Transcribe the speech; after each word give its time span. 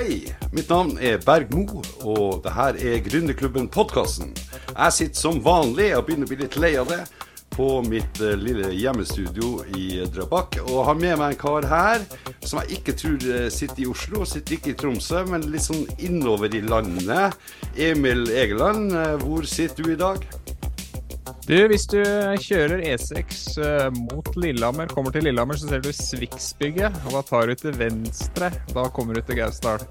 Hei, 0.00 0.32
mitt 0.56 0.70
navn 0.72 0.94
er 0.96 1.18
Berg 1.20 1.50
Mo, 1.52 1.82
og 2.08 2.38
det 2.40 2.54
her 2.56 2.76
er 2.88 3.02
Gründerklubben-podkasten. 3.04 4.30
Jeg 4.70 4.94
sitter 4.96 5.20
som 5.20 5.42
vanlig 5.44 5.90
og 5.92 6.06
begynner 6.06 6.24
å 6.24 6.30
bli 6.30 6.38
litt 6.40 6.56
lei 6.56 6.70
av 6.80 6.88
det 6.88 7.02
på 7.52 7.66
mitt 7.84 8.22
uh, 8.24 8.32
lille 8.32 8.70
hjemmestudio 8.72 9.58
i 9.76 10.00
Drøbak. 10.08 10.56
Og 10.62 10.86
har 10.88 10.96
med 10.96 11.18
meg 11.20 11.34
en 11.34 11.40
kar 11.42 11.68
her 11.68 12.06
som 12.40 12.62
jeg 12.62 12.78
ikke 12.78 12.96
tror 12.96 13.28
uh, 13.28 13.50
sitter 13.52 13.84
i 13.84 13.90
Oslo, 13.92 14.24
sitter 14.24 14.56
ikke 14.56 14.72
i 14.72 14.78
Tromsø, 14.80 15.20
men 15.28 15.44
litt 15.52 15.66
sånn 15.66 15.84
innover 16.00 16.56
i 16.56 16.62
landet. 16.64 17.36
Emil 17.76 18.24
Egeland, 18.32 18.94
uh, 18.96 19.18
hvor 19.20 19.44
sitter 19.44 19.84
du 19.84 19.92
i 19.92 20.00
dag? 20.00 20.24
Du, 21.50 21.56
hvis 21.66 21.82
du 21.90 21.98
kjører 22.38 22.78
E6 22.92 23.56
uh, 23.58 23.88
mot 23.90 24.28
Lillehammer, 24.38 24.86
kommer 24.94 25.10
til 25.10 25.24
Lillehammer, 25.26 25.56
så 25.58 25.66
ser 25.66 25.80
du 25.82 25.88
Sviksbygget. 25.90 27.00
Og 27.08 27.16
da 27.16 27.22
tar 27.26 27.48
du 27.50 27.56
til 27.58 27.72
venstre. 27.74 28.52
Da 28.70 28.84
kommer 28.94 29.18
du 29.18 29.24
til 29.26 29.40
Gausdal. 29.40 29.82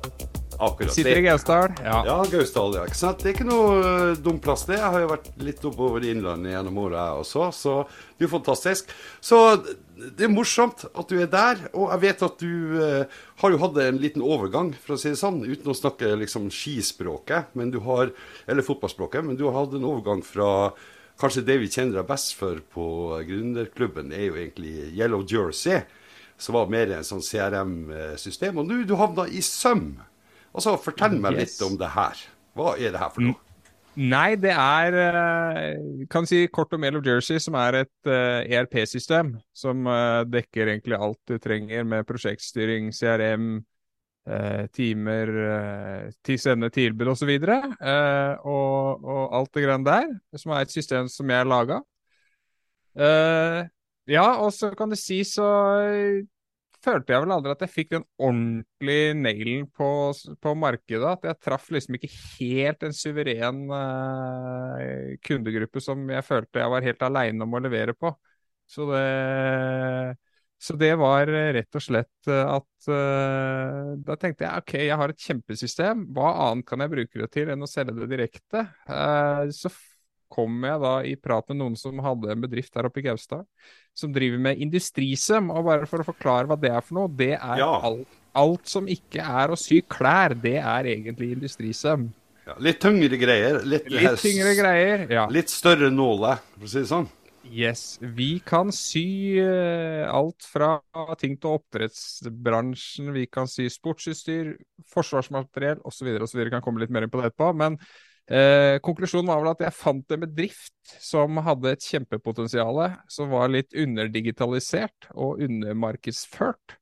Akkurat. 0.55 0.94
Sitter 0.95 1.20
i 1.20 1.23
Gausdal. 1.26 1.73
Ja. 1.84 1.98
Ja, 2.08 2.14
Gausdal, 2.31 2.77
ja. 2.77 2.86
Ikke 2.88 3.00
sant? 3.02 3.20
Det 3.20 3.34
er 3.34 3.36
ikke 3.36 3.50
noe 3.50 3.73
uh, 3.76 4.12
dum 4.23 4.38
plass, 4.40 4.64
det. 4.70 4.77
Jeg 4.77 4.94
har 4.94 5.03
jo 5.03 5.09
vært 5.09 5.27
litt 5.44 5.66
oppover 5.67 6.05
i 6.08 6.14
Innlandet 6.14 6.53
gjennom 6.53 6.80
året, 6.86 6.95
jeg 6.95 7.23
også. 7.26 7.48
Så 7.58 7.73
det 7.89 8.23
er 8.23 8.28
jo 8.30 8.30
fantastisk. 8.38 8.94
Så 9.20 9.39
det 9.59 10.30
er 10.30 10.31
morsomt 10.31 10.86
at 10.88 11.12
du 11.12 11.17
er 11.20 11.28
der. 11.34 11.66
Og 11.73 11.91
jeg 11.91 12.03
vet 12.05 12.23
at 12.30 12.45
du 12.45 12.53
uh, 12.78 13.17
har 13.44 13.52
jo 13.52 13.59
hatt 13.66 13.81
en 13.84 14.00
liten 14.00 14.23
overgang, 14.23 14.72
for 14.80 14.95
å 14.95 15.02
si 15.02 15.12
det 15.12 15.20
sånn, 15.20 15.41
uten 15.44 15.76
å 15.76 15.76
snakke 15.76 16.14
liksom 16.23 16.48
skispråket, 16.55 17.52
men 17.59 17.76
du 17.76 17.81
har, 17.84 18.16
eller 18.48 18.64
fotballspråket, 18.64 19.28
men 19.28 19.36
du 19.36 19.44
har 19.50 19.58
hatt 19.59 19.76
en 19.76 19.89
overgang 19.91 20.23
fra 20.23 20.53
Kanskje 21.20 21.44
det 21.48 21.58
vi 21.59 21.68
kjenner 21.72 22.00
deg 22.00 22.08
best 22.08 22.36
for 22.40 22.62
på 22.73 22.86
gründerklubben, 23.28 24.14
er 24.16 24.30
jo 24.30 24.38
egentlig 24.40 24.73
Yellow 24.96 25.26
Jersey, 25.28 25.82
som 26.40 26.55
var 26.55 26.72
mer 26.72 26.94
en 26.95 27.04
sånn 27.04 27.23
CRM-system. 27.26 28.62
Og 28.62 28.70
nå 28.70 28.84
du 28.88 28.95
havna 29.00 29.28
i 29.28 29.44
Søm. 29.44 29.98
Altså, 30.54 30.78
Fortell 30.80 31.20
meg 31.20 31.36
litt 31.42 31.59
om 31.66 31.76
det 31.80 31.92
her. 31.92 32.23
Hva 32.56 32.78
er 32.80 32.95
det 32.95 33.03
her 33.03 33.11
for 33.14 33.28
noe? 33.28 33.42
Nei, 34.00 34.38
det 34.39 34.53
er 34.53 34.95
eh, 34.95 36.06
kan 36.14 36.28
si 36.30 36.45
kort 36.53 36.72
om 36.76 36.86
Yellow 36.86 37.03
Jersey, 37.03 37.39
som 37.42 37.58
er 37.59 37.81
et 37.81 38.08
eh, 38.08 38.54
ERP-system 38.56 39.33
som 39.52 39.89
eh, 39.89 40.22
dekker 40.30 40.72
egentlig 40.72 40.95
alt 40.95 41.20
du 41.28 41.36
trenger 41.42 41.83
med 41.83 42.08
prosjektstyring, 42.08 42.94
CRM, 42.95 43.58
timer, 44.75 45.30
ti 46.19 46.35
til 46.35 46.41
sende 46.41 46.69
tilbud 46.73 47.13
osv. 47.16 47.31
Uh, 47.41 48.33
og, 48.45 49.05
og 49.05 49.21
alt 49.39 49.53
det 49.55 49.63
greiene 49.66 49.88
der, 49.88 50.11
som 50.38 50.53
er 50.53 50.67
et 50.67 50.73
system 50.73 51.09
som 51.11 51.31
jeg 51.33 51.47
laga. 51.49 51.80
Eh, 52.99 53.61
ja, 54.09 54.25
og 54.44 54.52
så 54.53 54.71
kan 54.75 54.91
du 54.91 54.97
si 54.99 55.21
så 55.27 55.45
eh, 55.86 56.25
følte 56.83 57.13
jeg 57.13 57.23
vel 57.23 57.33
aldri 57.36 57.53
at 57.53 57.63
jeg 57.63 57.73
fikk 57.73 57.91
den 57.94 58.05
ordentlige 58.17 59.13
nailen 59.19 59.67
på, 59.75 59.89
på 60.41 60.55
markedet. 60.58 61.11
At 61.14 61.27
jeg 61.30 61.39
traff 61.45 61.69
liksom 61.75 61.99
ikke 61.99 62.11
helt 62.39 62.88
en 62.88 62.95
suveren 62.95 63.61
eh, 63.77 65.14
kundegruppe 65.25 65.83
som 65.83 66.08
jeg 66.11 66.25
følte 66.27 66.64
jeg 66.64 66.73
var 66.75 66.88
helt 66.88 67.05
aleine 67.08 67.45
om 67.45 67.55
å 67.55 67.64
levere 67.64 67.95
på. 67.97 68.14
Så 68.69 68.86
det, 68.91 69.03
så 70.59 70.75
det 70.75 70.91
var 70.99 71.29
eh, 71.31 71.53
rett 71.55 71.77
og 71.79 71.83
slett 71.83 72.27
eh, 72.27 72.49
at 72.52 72.88
uh, 72.91 73.93
Da 74.03 74.17
tenkte 74.19 74.43
jeg 74.43 74.63
OK, 74.63 74.73
jeg 74.89 74.97
har 74.99 75.13
et 75.13 75.27
kjempesystem. 75.29 76.02
Hva 76.15 76.33
annet 76.49 76.67
kan 76.67 76.83
jeg 76.83 76.91
bruke 76.91 77.21
det 77.21 77.29
til 77.31 77.52
enn 77.53 77.63
å 77.63 77.69
selge 77.69 77.95
det 78.02 78.09
direkte? 78.11 78.65
Uh, 78.89 79.47
så 79.55 79.71
kom 80.30 80.59
jeg 80.67 80.81
da 80.83 80.93
i 81.07 81.15
prat 81.17 81.47
med 81.49 81.61
noen 81.61 81.77
som 81.80 82.02
hadde 82.03 82.33
en 82.33 82.43
bedrift 82.43 82.75
her 82.77 82.85
oppe 82.89 83.02
i 83.02 83.05
Gaustad, 83.07 83.47
som 83.97 84.11
driver 84.13 84.41
med 84.49 84.59
industrisøm. 84.61 85.47
Og 85.55 85.63
bare 85.71 85.87
for 85.89 86.03
å 86.03 86.07
forklare 86.11 86.52
hva 86.52 86.59
det 86.59 86.73
er 86.75 86.83
for 86.85 86.99
noe, 86.99 87.09
det 87.09 87.33
er 87.39 87.63
Ja. 87.63 87.71
alt, 87.89 88.19
alt 88.37 88.67
som 88.69 88.87
ikke 88.91 89.23
er 89.23 89.49
å 89.49 89.57
sy 89.57 89.80
klær, 89.81 90.35
det 90.37 90.59
er 90.59 90.91
egentlig 90.91 91.31
industrisøm. 91.37 92.09
Ja, 92.49 92.55
litt 92.59 92.81
tyngre 92.81 93.17
greier. 93.21 93.61
Litt, 93.63 93.89
Litt 93.89 94.21
tyngre 94.21 94.53
greier, 94.57 95.07
ja. 95.11 95.27
Litt 95.30 95.49
større 95.53 95.89
nåler, 95.93 96.43
for 96.58 96.67
å 96.67 96.69
si 96.71 96.83
det 96.83 96.92
sånn. 96.92 97.09
Yes. 97.49 97.98
Vi 98.02 98.39
kan 98.45 98.70
sy 98.76 99.39
eh, 99.42 100.05
alt 100.05 100.45
fra 100.45 100.77
ting 101.20 101.36
til 101.42 101.58
oppdrettsbransjen, 101.58 103.10
vi 103.15 103.26
kan 103.32 103.49
sy 103.49 103.67
sportsutstyr, 103.73 104.54
forsvarsmateriell 104.93 105.82
osv. 105.87 106.11
osv. 106.21 106.43
Kan 106.54 106.64
komme 106.65 106.83
litt 106.83 106.93
mer 106.93 107.05
inn 107.05 107.14
på 107.14 107.21
det 107.21 107.32
etterpå. 107.32 107.52
Men 107.58 107.77
eh, 108.30 108.77
konklusjonen 108.86 109.32
var 109.32 109.42
vel 109.42 109.52
at 109.54 109.64
jeg 109.65 109.77
fant 109.80 110.15
en 110.15 110.26
bedrift 110.26 110.98
som 111.02 111.42
hadde 111.45 111.73
et 111.73 111.89
kjempepotensial, 111.89 112.83
som 113.11 113.33
var 113.33 113.52
litt 113.54 113.73
underdigitalisert 113.73 115.10
og 115.16 115.42
undermarkedsført. 115.45 116.77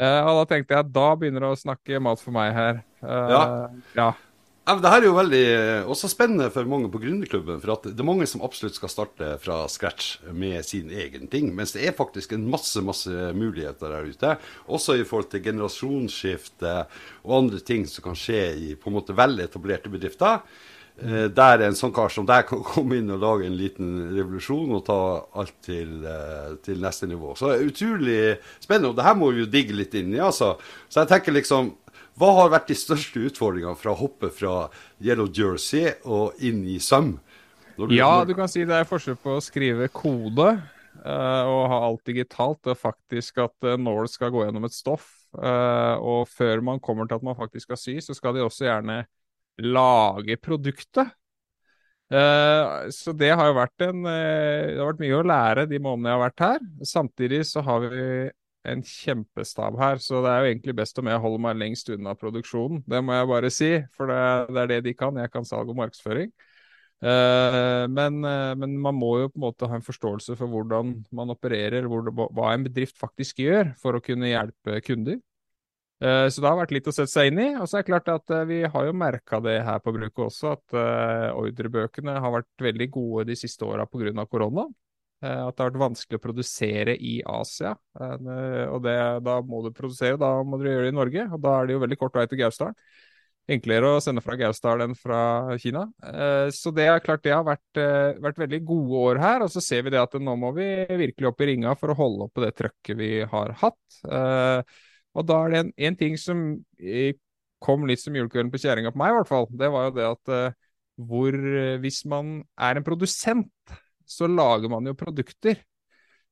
Eh, 0.00 0.20
og 0.26 0.40
da 0.40 0.46
tenkte 0.50 0.74
jeg 0.74 0.86
at 0.88 0.94
da 0.94 1.08
begynner 1.18 1.44
det 1.44 1.52
å 1.54 1.60
snakke 1.60 2.00
mat 2.02 2.22
for 2.22 2.34
meg 2.34 2.54
her. 2.56 2.80
Eh, 3.04 3.34
Ja. 3.34 3.42
ja. 3.94 4.12
Ja, 4.64 4.78
det 4.80 4.88
her 4.88 5.02
er 5.02 5.10
jo 5.10 5.16
veldig 5.18 5.40
eh, 5.44 5.88
også 5.92 6.08
spennende 6.08 6.46
for 6.48 6.64
mange 6.64 6.88
på 6.88 6.96
gründerklubben. 7.02 7.58
For 7.60 7.74
at 7.74 7.84
det 7.90 8.00
er 8.00 8.06
mange 8.08 8.24
som 8.30 8.40
absolutt 8.46 8.78
skal 8.78 8.88
starte 8.88 9.34
fra 9.42 9.58
scratch 9.68 10.22
med 10.32 10.64
sin 10.64 10.88
egen 10.88 11.28
ting. 11.28 11.50
Mens 11.52 11.74
det 11.76 11.82
er 11.84 11.96
faktisk 11.96 12.32
en 12.32 12.46
masse 12.48 12.80
masse 12.80 13.12
muligheter 13.36 13.92
der 13.92 14.08
ute. 14.08 14.30
Også 14.64 14.96
i 14.96 15.04
forhold 15.04 15.28
til 15.34 15.44
generasjonsskifte 15.44 16.72
og 17.26 17.36
andre 17.42 17.60
ting 17.60 17.84
som 17.92 18.06
kan 18.08 18.16
skje 18.16 18.40
i 18.56 18.70
på 18.80 18.88
en 18.88 18.96
måte 18.96 19.16
veletablerte 19.18 19.92
bedrifter. 19.92 20.40
Eh, 21.02 21.26
Der 21.34 21.58
en 21.66 21.74
sånn 21.74 21.92
kar 21.94 22.08
som 22.12 22.26
deg 22.26 22.46
kan 22.46 22.60
komme 22.62 23.00
inn 23.00 23.10
og 23.10 23.22
lage 23.22 23.46
en 23.48 23.56
liten 23.58 23.94
revolusjon 24.14 24.70
og 24.76 24.84
ta 24.86 24.98
alt 25.40 25.56
til, 25.66 26.04
eh, 26.06 26.54
til 26.62 26.78
neste 26.80 27.08
nivå. 27.10 27.34
Så 27.36 27.50
det 27.50 27.56
er 27.60 27.70
utrolig 27.70 28.18
spennende. 28.62 28.90
Og 28.90 28.96
det 28.96 29.04
her 29.04 29.14
må 29.18 29.32
vi 29.32 29.42
jo 29.42 29.50
digge 29.50 29.74
litt 29.74 29.94
inn 29.94 30.14
i, 30.14 30.18
altså. 30.22 30.54
Så 30.88 31.02
jeg 31.02 31.08
tenker 31.10 31.32
liksom 31.34 31.74
hva 32.16 32.28
har 32.36 32.50
vært 32.52 32.68
de 32.70 32.74
største 32.78 33.18
utfordringene 33.26 33.74
fra 33.76 33.90
å 33.90 33.98
hoppe 33.98 34.30
fra 34.30 34.68
Yellow 35.02 35.26
Jersey 35.34 35.90
og 36.06 36.34
inn 36.38 36.62
i 36.70 36.78
søm? 36.78 37.18
Når 37.76 37.90
Ja, 37.90 38.24
du 38.24 38.34
kan 38.34 38.48
si 38.48 38.64
det 38.64 38.76
er 38.78 38.86
forskjell 38.88 39.16
på 39.20 39.34
å 39.36 39.42
skrive 39.44 39.88
kode 39.92 40.46
eh, 41.04 41.42
og 41.50 41.64
ha 41.72 41.80
alt 41.88 42.04
digitalt, 42.08 42.64
og 42.70 42.78
faktisk 42.80 43.40
at 43.44 43.66
uh, 43.68 43.74
nål 43.80 44.08
skal 44.08 44.32
gå 44.32 44.44
gjennom 44.46 44.64
et 44.68 44.76
stoff. 44.76 45.10
eh, 45.36 45.96
og 45.98 46.28
før 46.30 46.62
man 46.62 46.78
kommer 46.80 47.08
til 47.10 47.18
at 47.18 47.26
man 47.26 47.36
faktisk 47.36 47.66
skal 47.68 47.80
sy, 47.80 47.96
så 48.00 48.14
skal 48.14 48.34
de 48.38 48.44
også 48.46 48.68
gjerne 48.68 49.00
lage 49.62 50.36
produktet. 50.42 51.12
Eh, 52.12 52.88
så 52.92 53.14
det 53.16 53.30
har 53.32 53.48
jo 53.48 53.56
vært 53.56 53.82
en 53.86 54.04
eh, 54.06 54.74
Det 54.74 54.76
har 54.76 54.90
vært 54.90 55.02
mye 55.02 55.18
å 55.18 55.26
lære 55.26 55.64
de 55.70 55.78
månedene 55.80 56.10
jeg 56.10 56.18
har 56.18 56.24
vært 56.26 56.44
her. 56.44 56.64
Samtidig 56.86 57.42
så 57.48 57.64
har 57.64 57.86
vi 57.86 58.08
en 58.64 58.80
kjempestab 58.88 59.76
her, 59.76 60.00
så 60.00 60.22
det 60.24 60.30
er 60.32 60.40
jo 60.40 60.50
egentlig 60.52 60.74
best 60.78 60.98
om 61.00 61.08
jeg 61.10 61.20
holder 61.20 61.42
meg 61.46 61.58
lengst 61.60 61.90
unna 61.92 62.14
produksjonen. 62.16 62.80
Det 62.88 63.00
må 63.04 63.16
jeg 63.16 63.28
bare 63.28 63.50
si, 63.52 63.70
for 63.92 64.08
det, 64.08 64.20
det 64.56 64.62
er 64.62 64.70
det 64.72 64.80
de 64.86 64.94
kan. 64.96 65.20
Jeg 65.20 65.32
kan 65.32 65.48
salg 65.48 65.72
og 65.72 65.80
markedsføring. 65.80 66.32
Eh, 67.04 67.84
men, 67.92 68.20
men 68.60 68.78
man 68.80 68.96
må 68.96 69.10
jo 69.20 69.28
på 69.32 69.40
en 69.40 69.46
måte 69.48 69.68
ha 69.68 69.76
en 69.76 69.84
forståelse 69.84 70.36
for 70.40 70.48
hvordan 70.52 70.96
man 71.12 71.34
opererer, 71.34 71.88
hvor 71.90 72.06
det, 72.06 72.14
hva 72.16 72.54
en 72.54 72.64
bedrift 72.68 73.00
faktisk 73.00 73.44
gjør 73.44 73.74
for 73.80 73.96
å 73.96 74.04
kunne 74.04 74.32
hjelpe 74.32 74.80
kunder. 74.86 75.20
Eh, 76.02 76.28
Så 76.28 76.42
det 76.42 76.50
har 76.50 76.58
vært 76.58 76.74
litt 76.74 76.88
å 76.90 76.94
sette 76.94 77.12
seg 77.12 77.30
inn 77.30 77.40
i. 77.40 77.48
Og 77.58 77.68
så 77.68 77.78
er 77.78 77.84
det 77.84 77.90
klart 77.92 78.10
at 78.12 78.32
eh, 78.34 78.46
vi 78.50 78.62
har 78.66 78.88
jo 78.88 78.96
merka 78.96 79.40
det 79.44 79.60
her 79.66 79.82
på 79.82 79.94
bruket 79.94 80.26
også, 80.26 80.56
at 80.58 80.78
eh, 80.78 81.28
ordrebøkene 81.38 82.18
har 82.20 82.34
vært 82.40 82.66
veldig 82.68 82.88
gode 82.94 83.28
de 83.30 83.38
siste 83.38 83.66
åra 83.66 83.86
pga. 83.86 84.26
korona. 84.26 84.68
At 85.24 85.56
det 85.56 85.62
har 85.62 85.70
vært 85.70 85.80
vanskelig 85.80 86.18
å 86.18 86.20
produsere 86.20 86.92
i 87.00 87.14
Asia. 87.24 87.70
Og 87.96 88.80
det, 88.84 88.96
da 89.24 89.38
må 89.40 89.62
du 89.64 89.70
produsere, 89.72 90.18
da 90.20 90.34
må 90.44 90.58
du 90.60 90.66
gjøre 90.66 90.82
det 90.84 90.90
i 90.92 90.96
Norge. 90.98 91.22
Og 91.32 91.40
da 91.40 91.54
er 91.56 91.64
det 91.64 91.72
jo 91.72 91.80
veldig 91.80 91.96
kort 92.02 92.18
vei 92.18 92.26
til 92.28 92.42
Gausdal. 92.42 92.74
Enklere 93.56 93.94
å 93.94 94.02
sende 94.04 94.20
fra 94.20 94.36
Gausdal 94.36 94.84
enn 94.84 94.92
fra 94.98 95.22
Kina. 95.62 95.86
Så 96.52 96.74
det 96.76 96.90
er 96.90 97.00
klart 97.06 97.24
det 97.24 97.32
har 97.32 97.46
vært, 97.46 97.80
vært 98.20 98.42
veldig 98.42 98.60
gode 98.68 99.00
år 99.14 99.22
her. 99.22 99.46
Og 99.46 99.54
så 99.54 99.64
ser 99.64 99.86
vi 99.86 99.94
det 99.94 100.02
at 100.02 100.18
nå 100.20 100.36
må 100.42 100.52
vi 100.58 100.68
virkelig 100.92 101.30
opp 101.30 101.40
i 101.40 101.48
ringa 101.54 101.72
for 101.80 101.94
å 101.94 101.98
holde 102.02 102.28
oppe 102.28 102.44
det 102.44 102.52
trøkket 102.60 103.00
vi 103.00 103.14
har 103.24 103.56
hatt. 103.64 104.04
Og 105.14 105.26
da 105.28 105.40
er 105.44 105.52
det 105.52 105.60
en, 105.62 105.72
en 105.88 105.98
ting 105.98 106.16
som 106.20 106.44
eh, 106.78 107.14
kom 107.64 107.86
litt 107.88 108.02
som 108.02 108.16
julekvelden 108.16 108.52
på 108.52 108.60
kjerringa 108.62 108.92
på 108.94 109.00
meg, 109.00 109.12
i 109.12 109.18
hvert 109.18 109.30
fall. 109.30 109.48
Det 109.50 109.70
var 109.72 109.88
jo 109.88 109.94
det 109.98 110.08
at 110.08 110.34
eh, 110.34 110.56
hvor 111.10 111.34
eh, 111.34 111.76
Hvis 111.82 112.04
man 112.10 112.36
er 112.60 112.78
en 112.78 112.86
produsent, 112.86 113.76
så 114.06 114.28
lager 114.30 114.70
man 114.72 114.86
jo 114.86 114.96
produkter. 114.98 115.62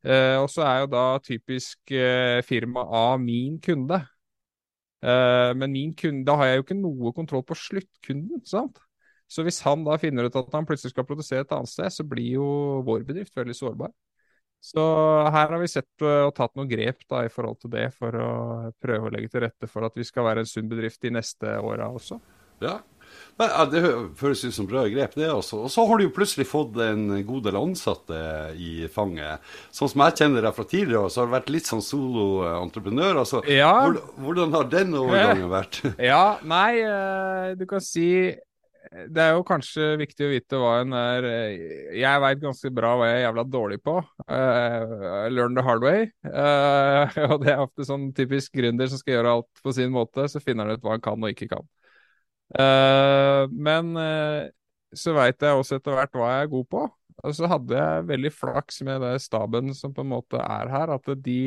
Eh, 0.03 0.37
og 0.43 0.49
så 0.51 0.65
er 0.67 0.83
jo 0.83 0.91
da 0.93 1.05
typisk 1.23 1.95
eh, 1.95 2.43
firma 2.47 2.85
A 2.91 3.05
min 3.23 3.61
kunde. 3.63 4.03
Eh, 5.03 5.53
men 5.59 5.73
min 5.73 5.95
kunde, 5.99 6.25
da 6.27 6.37
har 6.39 6.51
jeg 6.51 6.61
jo 6.61 6.65
ikke 6.67 6.79
noe 6.79 7.13
kontroll 7.17 7.45
på 7.47 7.59
sluttkunden, 7.59 8.43
sant? 8.47 8.79
Så 9.33 9.43
hvis 9.47 9.63
han 9.65 9.83
da 9.87 9.97
finner 9.99 10.29
ut 10.29 10.37
at 10.37 10.53
han 10.55 10.67
plutselig 10.69 10.93
skal 10.93 11.07
produsere 11.09 11.47
et 11.47 11.55
annet 11.57 11.71
sted, 11.73 11.89
så 11.91 12.05
blir 12.07 12.37
jo 12.37 12.47
vår 12.87 13.07
bedrift 13.09 13.35
veldig 13.39 13.57
sårbar. 13.57 13.91
Så 14.63 14.83
her 15.35 15.51
har 15.51 15.59
vi 15.59 15.71
sett 15.71 16.05
eh, 16.07 16.23
og 16.29 16.37
tatt 16.37 16.55
noen 16.55 16.71
grep 16.71 17.03
da 17.11 17.25
i 17.27 17.33
forhold 17.33 17.59
til 17.65 17.73
det, 17.75 17.89
for 17.99 18.15
å 18.15 18.31
prøve 18.83 19.09
å 19.09 19.13
legge 19.13 19.33
til 19.33 19.43
rette 19.43 19.67
for 19.71 19.89
at 19.89 19.99
vi 19.99 20.07
skal 20.07 20.29
være 20.29 20.45
en 20.45 20.49
sunn 20.49 20.71
bedrift 20.71 21.03
de 21.03 21.11
neste 21.19 21.57
åra 21.59 21.91
også. 21.91 22.21
Ja. 22.63 22.79
Nei, 23.41 23.49
Det 23.73 23.81
føles 24.21 24.45
ut 24.45 24.55
som 24.55 24.69
bra 24.69 24.85
grep, 24.89 25.17
det 25.19 25.29
også. 25.33 25.65
Og 25.67 25.73
så 25.73 25.85
har 25.89 25.99
du 25.99 26.05
jo 26.07 26.13
plutselig 26.15 26.47
fått 26.49 26.79
en 26.85 27.09
god 27.27 27.49
del 27.49 27.59
ansatte 27.59 28.21
i 28.55 28.87
fanget. 28.93 29.43
Sånn 29.75 29.91
som 29.91 30.05
jeg 30.07 30.17
kjenner 30.21 30.47
deg 30.47 30.57
fra 30.57 30.67
tidligere, 30.69 31.11
så 31.11 31.23
har 31.23 31.29
du 31.31 31.35
vært 31.35 31.53
litt 31.53 31.69
sånn 31.69 31.85
soloentreprenør. 31.85 33.23
Altså, 33.25 33.43
ja. 33.51 33.75
Hvordan 34.23 34.55
har 34.57 34.71
den 34.73 34.95
overgangen 35.01 35.51
vært? 35.53 35.83
ja, 36.13 36.25
nei, 36.47 36.71
eh, 36.87 37.53
du 37.59 37.67
kan 37.69 37.83
si 37.85 38.09
det 38.93 39.23
er 39.23 39.31
jo 39.33 39.45
kanskje 39.49 39.95
viktig 40.01 40.27
å 40.27 40.31
vite 40.33 40.59
hva 40.61 40.73
en 40.83 40.93
er 40.97 41.27
eh, 41.29 41.53
Jeg 41.97 42.21
veit 42.21 42.41
ganske 42.43 42.71
bra 42.77 42.91
hva 42.99 43.09
jeg 43.09 43.21
er 43.21 43.25
jævla 43.25 43.45
dårlig 43.49 43.79
på. 43.85 43.95
Uh, 44.27 45.29
learn 45.33 45.57
the 45.57 45.65
hard 45.65 45.85
way. 45.85 46.11
Uh, 46.27 47.09
og 47.31 47.39
det 47.45 47.55
er 47.55 47.63
ofte 47.65 47.87
sånn 47.89 48.11
typisk 48.17 48.53
gründer 48.59 48.91
som 48.93 49.01
skal 49.01 49.17
gjøre 49.17 49.37
alt 49.39 49.63
på 49.65 49.73
sin 49.77 49.95
måte, 49.95 50.27
så 50.29 50.43
finner 50.45 50.69
han 50.69 50.77
ut 50.77 50.85
hva 50.85 50.97
han 50.99 51.05
kan 51.05 51.25
og 51.25 51.33
ikke 51.33 51.49
kan. 51.55 51.65
Uh, 52.53 53.49
men 53.49 53.95
så 54.93 55.17
veit 55.17 55.41
jeg 55.41 55.57
også 55.57 55.79
etter 55.79 55.97
hvert 55.97 56.19
hva 56.19 56.35
jeg 56.35 56.45
er 56.45 56.53
god 56.53 56.69
på. 56.77 56.87
Og 57.23 57.37
så 57.39 57.49
hadde 57.49 57.79
jeg 57.79 58.09
veldig 58.11 58.33
flaks 58.35 58.83
med 58.85 59.01
det 59.05 59.15
staben 59.25 59.73
som 59.79 59.93
på 59.97 60.05
en 60.05 60.13
måte 60.13 60.41
er 60.43 60.69
her, 60.73 60.93
at 60.93 61.09
de 61.25 61.41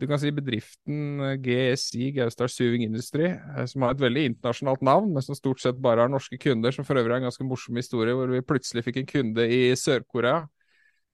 du 0.00 0.06
kan 0.10 0.18
si 0.18 0.32
bedriften 0.34 1.20
eh, 1.22 1.36
GSI, 1.38 2.10
Gaustar 2.16 2.50
Suving 2.50 2.82
Industry, 2.82 3.28
eh, 3.30 3.66
som 3.70 3.84
har 3.86 3.94
et 3.94 4.02
veldig 4.02 4.24
internasjonalt 4.32 4.82
navn, 4.82 5.12
men 5.14 5.22
som 5.22 5.38
stort 5.38 5.62
sett 5.62 5.78
bare 5.82 6.02
har 6.02 6.10
norske 6.10 6.38
kunder, 6.40 6.74
som 6.74 6.86
for 6.86 6.98
øvrig 6.98 7.14
er 7.14 7.22
en 7.22 7.28
ganske 7.28 7.46
morsom 7.46 7.78
historie, 7.78 8.16
hvor 8.16 8.32
vi 8.32 8.42
plutselig 8.42 8.84
fikk 8.86 9.00
en 9.02 9.10
kunde 9.12 9.46
i 9.46 9.62
Sør-Korea. 9.78 10.42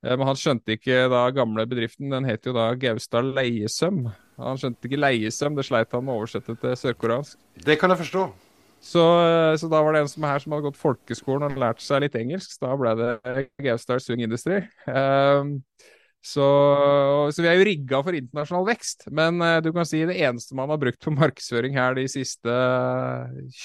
Eh, 0.00 0.15
men 0.17 0.25
han 0.31 0.41
skjønte 0.41 0.79
ikke 0.79 1.05
da 1.12 1.27
gamle 1.37 1.69
bedriften, 1.69 2.09
den 2.15 2.29
het 2.29 2.49
jo 2.49 2.56
da 2.56 2.71
Gaustar 2.81 3.27
Leiesøm. 3.27 4.06
Han 4.41 4.61
skjønte 4.61 4.88
ikke 4.88 5.03
leiesøm, 5.03 5.59
det 5.59 5.69
sleit 5.69 5.93
han 5.93 6.06
med 6.06 6.17
å 6.17 6.23
oversette 6.23 6.56
til 6.62 6.79
sørkoreansk. 6.81 7.37
Det 7.61 7.76
kan 7.76 7.93
jeg 7.93 8.00
forstå. 8.06 8.31
Så, 8.81 9.03
så, 9.61 9.69
da 9.69 9.83
var 9.85 9.93
det 9.93 10.00
en 10.00 10.09
som 10.09 10.25
er 10.25 10.31
her 10.33 10.41
som 10.41 10.55
hadde 10.55 10.71
gått 10.71 10.79
folkeskolen 10.81 11.50
og 11.50 11.61
lært 11.61 11.83
seg 11.85 12.00
litt 12.00 12.15
engelsk. 12.17 12.55
Da 12.62 12.73
ble 12.81 12.94
det 12.97 13.43
Gaustar 13.61 14.00
Swing 14.00 14.23
Industry. 14.25 14.62
Um, 14.88 15.59
så, 16.20 16.46
så, 17.32 17.40
vi 17.40 17.49
er 17.49 17.56
jo 17.56 17.64
rigga 17.64 17.99
for 18.05 18.17
internasjonal 18.17 18.67
vekst. 18.69 19.06
Men 19.17 19.40
uh, 19.40 19.56
du 19.64 19.70
kan 19.72 19.87
si 19.88 20.02
det 20.05 20.19
eneste 20.20 20.56
man 20.56 20.69
har 20.69 20.81
brukt 20.81 21.00
på 21.00 21.12
markedsføring 21.17 21.78
her 21.78 21.94
de 21.96 22.05
siste 22.12 22.56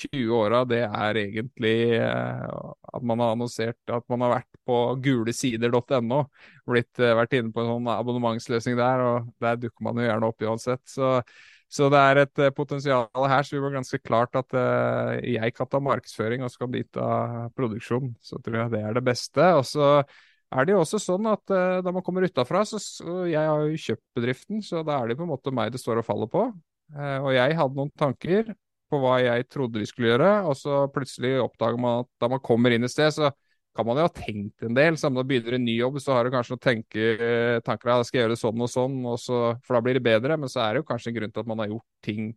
20 0.08 0.30
åra, 0.38 0.62
det 0.70 0.86
er 0.86 1.20
egentlig 1.20 1.76
uh, 2.00 2.72
at 2.96 3.04
man 3.04 3.20
har 3.20 3.34
annonsert 3.36 3.92
at 3.92 4.06
man 4.12 4.24
har 4.24 4.38
vært 4.38 4.62
på 4.66 4.78
gulesider.no. 5.04 6.22
Vært 6.72 7.36
inne 7.36 7.52
på 7.52 7.66
en 7.66 7.74
sånn 7.74 7.90
abonnementsløsning 7.92 8.80
der, 8.80 9.04
og 9.04 9.28
der 9.44 9.60
dukker 9.60 9.86
man 9.86 10.00
jo 10.00 10.08
gjerne 10.08 10.30
opp 10.32 10.46
uansett. 10.48 10.82
Så, 10.88 11.10
så 11.68 11.90
det 11.92 12.04
er 12.08 12.22
et 12.24 12.42
potensial 12.56 13.28
her, 13.30 13.44
så 13.44 13.58
vi 13.58 13.66
var 13.66 13.76
ganske 13.76 14.00
klart 14.00 14.40
at 14.40 14.56
jeg 15.28 15.54
kan 15.58 15.70
ta 15.70 15.84
markedsføring, 15.84 16.46
og 16.46 16.54
så 16.54 16.64
kan 16.64 16.74
de 16.74 16.86
ta 16.88 17.10
produksjon. 17.60 18.16
Så 18.24 18.40
tror 18.40 18.64
jeg 18.64 18.74
det 18.78 18.82
er 18.88 18.98
det 18.98 19.06
beste. 19.06 19.52
Og 19.60 19.68
så 19.70 19.92
er 20.56 20.68
det 20.68 20.76
jo 20.76 20.82
også 20.84 21.00
sånn 21.02 21.28
at 21.32 21.54
uh, 21.54 21.80
da 21.86 21.94
man 21.94 22.04
kommer 22.06 22.26
utafra, 22.28 22.64
så, 22.68 22.80
så 22.82 23.26
Jeg 23.30 23.42
har 23.42 23.64
jo 23.66 23.82
kjøpt 23.88 24.06
bedriften, 24.18 24.62
så 24.66 24.84
da 24.86 25.00
er 25.00 25.12
det 25.12 25.20
på 25.20 25.26
en 25.26 25.34
måte 25.34 25.54
meg 25.56 25.74
det 25.74 25.82
står 25.82 26.02
og 26.02 26.08
faller 26.08 26.32
på. 26.32 26.46
Uh, 26.96 27.20
og 27.26 27.32
jeg 27.36 27.58
hadde 27.60 27.80
noen 27.80 27.92
tanker 27.98 28.54
på 28.92 29.00
hva 29.02 29.18
jeg 29.24 29.48
trodde 29.50 29.82
vi 29.82 29.90
skulle 29.90 30.14
gjøre, 30.14 30.32
og 30.50 30.56
så 30.60 30.86
plutselig 30.94 31.36
oppdager 31.42 31.82
man 31.82 32.04
at 32.04 32.12
da 32.22 32.30
man 32.32 32.44
kommer 32.46 32.76
inn 32.76 32.86
et 32.86 32.94
sted, 32.94 33.12
så 33.16 33.32
kan 33.76 33.88
man 33.88 34.00
jo 34.00 34.06
ha 34.06 34.14
tenkt 34.14 34.64
en 34.64 34.78
del. 34.78 34.98
Så 35.00 35.12
da 35.12 35.26
begynner 35.28 35.58
en 35.58 35.66
ny 35.68 35.80
jobb, 35.80 35.98
så 36.04 36.16
har 36.16 36.28
du 36.28 36.36
kanskje 36.36 36.56
noen 36.56 36.66
tenke, 36.68 37.08
uh, 37.20 37.62
tanker 37.66 37.96
om 37.96 38.06
skal 38.08 38.22
jeg 38.22 38.28
gjøre 38.28 38.36
det 38.36 38.44
sånn 38.44 38.68
og 38.68 38.72
sånn, 38.72 39.00
og 39.12 39.22
så, 39.22 39.40
for 39.66 39.78
da 39.78 39.86
blir 39.86 40.00
det 40.00 40.06
bedre. 40.06 40.40
Men 40.40 40.52
så 40.52 40.64
er 40.64 40.76
det 40.76 40.84
jo 40.84 40.90
kanskje 40.92 41.12
en 41.12 41.18
grunn 41.20 41.36
til 41.36 41.44
at 41.44 41.52
man 41.52 41.64
har 41.64 41.74
gjort 41.74 41.90
ting 42.06 42.30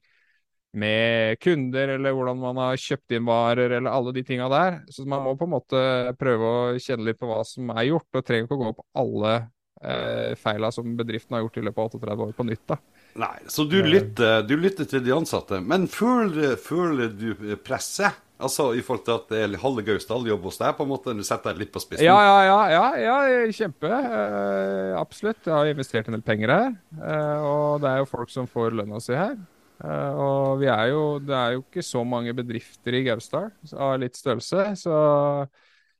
med 0.79 1.41
kunder, 1.43 1.95
eller 1.97 2.15
hvordan 2.17 2.41
man 2.41 2.61
har 2.63 2.81
kjøpt 2.81 3.17
inn 3.17 3.27
varer, 3.29 3.77
eller 3.79 3.93
alle 3.93 4.15
de 4.17 4.25
tinga 4.27 4.49
der. 4.53 4.81
Så 4.93 5.07
man 5.09 5.25
må 5.27 5.35
på 5.39 5.49
en 5.49 5.55
måte 5.57 5.83
prøve 6.21 6.53
å 6.53 6.61
kjenne 6.83 7.09
litt 7.09 7.21
på 7.21 7.31
hva 7.31 7.43
som 7.47 7.73
er 7.75 7.91
gjort, 7.91 8.09
og 8.15 8.27
trenger 8.27 8.49
ikke 8.49 8.59
å 8.59 8.63
gå 8.63 8.77
på 8.79 8.87
alle 9.03 9.35
eh, 9.83 10.37
feila 10.39 10.71
som 10.75 10.95
bedriften 10.99 11.37
har 11.37 11.45
gjort 11.47 11.59
i 11.59 11.67
løpet 11.67 11.85
av 11.85 11.99
38 11.99 12.29
år 12.29 12.39
på 12.39 12.49
nytt. 12.49 12.65
da. 12.71 12.79
Nei, 13.19 13.35
Så 13.51 13.65
du 13.65 13.81
lytter, 13.83 14.43
du 14.47 14.57
lytter 14.57 14.87
til 14.89 15.05
de 15.05 15.15
ansatte. 15.17 15.61
Men 15.65 15.89
føler, 15.91 16.57
føler 16.61 17.13
du 17.13 17.57
presset? 17.65 18.25
Altså 18.39 18.69
i 18.79 18.83
forhold 18.87 19.03
til 19.03 19.17
at 19.17 19.33
det 19.33 19.39
er 19.43 19.55
halve 19.59 19.83
Gausdal 19.83 20.29
jobber 20.31 20.53
hos 20.53 20.61
deg, 20.61 20.77
på 20.79 20.85
en 20.87 20.91
måte? 20.93 21.15
Du 21.17 21.25
setter 21.27 21.51
deg 21.51 21.65
litt 21.65 21.73
på 21.75 21.83
spissen? 21.83 22.07
Ja, 22.07 22.15
ja, 22.23 22.37
ja. 22.47 22.59
ja, 22.71 23.17
ja 23.27 23.55
kjempe. 23.55 23.91
Uh, 23.91 24.95
absolutt. 25.01 25.41
Jeg 25.43 25.55
har 25.57 25.71
investert 25.73 26.07
en 26.07 26.15
del 26.15 26.23
penger 26.23 26.55
her. 26.55 26.69
Uh, 26.95 27.39
og 27.43 27.83
det 27.83 27.91
er 27.91 28.05
jo 28.05 28.11
folk 28.13 28.31
som 28.31 28.47
får 28.51 28.79
lønna 28.79 29.03
si 29.03 29.17
her. 29.19 29.35
Uh, 29.79 30.13
og 30.19 30.59
vi 30.59 30.67
er 30.73 30.89
jo, 30.91 31.03
det 31.23 31.35
er 31.39 31.53
jo 31.55 31.63
ikke 31.63 31.85
så 31.87 32.03
mange 32.03 32.33
bedrifter 32.35 32.97
i 32.99 33.05
Gausdal 33.07 33.53
av 33.79 33.93
litt 34.03 34.19
størrelse, 34.19 34.65
så, 34.81 34.95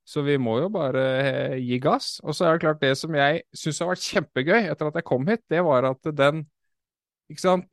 så, 0.03 0.25
vi 0.27 0.35
må 0.43 0.57
jo 0.65 0.71
bare 0.75 1.05
eh, 1.21 1.55
gi 1.63 1.79
gass. 1.83 2.17
Og 2.25 2.35
så 2.35 2.49
er 2.49 2.57
det 2.57 2.65
klart, 2.65 2.81
det 2.83 2.97
som 2.99 3.15
jeg 3.15 3.45
syns 3.55 3.79
har 3.85 3.93
vært 3.93 4.09
kjempegøy 4.09 4.71
etter 4.73 4.91
at 4.91 4.99
jeg 4.99 5.07
kom 5.07 5.31
hit, 5.31 5.45
det 5.53 5.63
var 5.67 5.87
at 5.93 6.11
den 6.19 6.43
ikke 7.31 7.45
sant, 7.45 7.69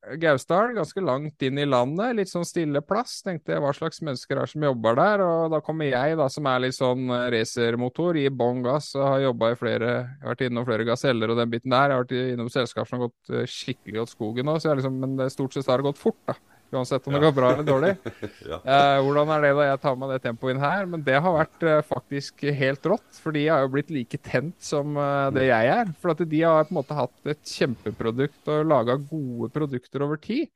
Gausdal, 0.00 0.72
ganske 0.72 1.02
langt 1.04 1.42
inn 1.44 1.58
i 1.60 1.66
landet, 1.68 2.14
litt 2.16 2.30
sånn 2.30 2.46
stille 2.48 2.80
plass. 2.80 3.18
Tenkte 3.24 3.52
jeg 3.52 3.60
hva 3.60 3.72
slags 3.76 4.00
mennesker 4.00 4.38
er 4.40 4.48
som 4.48 4.64
jobber 4.64 4.96
der, 4.96 5.22
og 5.26 5.52
da 5.52 5.60
kommer 5.64 5.90
jeg, 5.90 6.16
da, 6.16 6.28
som 6.32 6.48
er 6.48 6.62
litt 6.64 6.76
sånn 6.76 7.10
eh, 7.12 7.26
racermotor, 7.34 8.16
i 8.16 8.30
bånn 8.32 8.62
gass 8.64 8.94
og 8.96 9.04
har 9.04 9.26
jobba 9.26 9.52
i 9.52 9.58
flere 9.60 9.90
Jeg 9.90 10.22
har 10.22 10.32
vært 10.32 10.46
innom 10.48 10.66
flere 10.68 10.86
gaseller 10.88 11.34
og 11.34 11.42
den 11.42 11.52
biten 11.52 11.74
der. 11.74 11.92
Jeg 11.92 11.98
har 11.98 12.06
vært 12.06 12.16
innom 12.32 12.48
selskap 12.52 12.88
som 12.88 12.98
har 12.98 13.10
gått 13.10 13.34
eh, 13.34 13.50
skikkelig 13.50 14.00
godt 14.00 14.14
skogen 14.14 14.48
nå, 14.48 14.56
så 14.56 14.70
jeg 14.70 14.80
liksom, 14.80 14.96
men 15.04 15.20
det 15.20 15.28
stort 15.36 15.56
sett 15.56 15.68
har 15.68 15.82
det 15.82 15.90
gått 15.90 16.00
fort, 16.00 16.20
da. 16.30 16.38
Uansett 16.70 17.06
om 17.06 17.14
det 17.16 17.22
går 17.24 17.32
bra 17.34 17.50
eller 17.52 17.66
dårlig. 17.66 17.92
ja. 18.50 18.60
eh, 18.62 18.96
hvordan 19.02 19.32
er 19.34 19.44
det 19.44 19.52
da 19.58 19.68
jeg 19.72 19.80
tar 19.82 19.96
med 19.98 20.12
det 20.14 20.20
tempoet 20.22 20.54
inn 20.54 20.62
her? 20.62 20.84
Men 20.90 21.04
det 21.06 21.16
har 21.24 21.34
vært 21.34 21.64
eh, 21.66 21.80
faktisk 21.86 22.44
helt 22.60 22.90
rått. 22.92 23.08
For 23.22 23.34
de 23.34 23.46
har 23.50 23.64
jo 23.64 23.72
blitt 23.74 23.90
like 23.94 24.20
tent 24.22 24.54
som 24.62 24.94
eh, 24.94 25.30
det 25.34 25.48
jeg 25.48 25.70
er. 25.72 25.90
For 26.02 26.14
at 26.14 26.22
de 26.30 26.42
har 26.44 26.68
på 26.68 26.74
en 26.74 26.78
måte 26.78 26.98
hatt 26.98 27.32
et 27.34 27.54
kjempeprodukt 27.56 28.52
og 28.54 28.68
laga 28.70 28.98
gode 29.02 29.50
produkter 29.54 30.06
over 30.06 30.20
tid. 30.22 30.46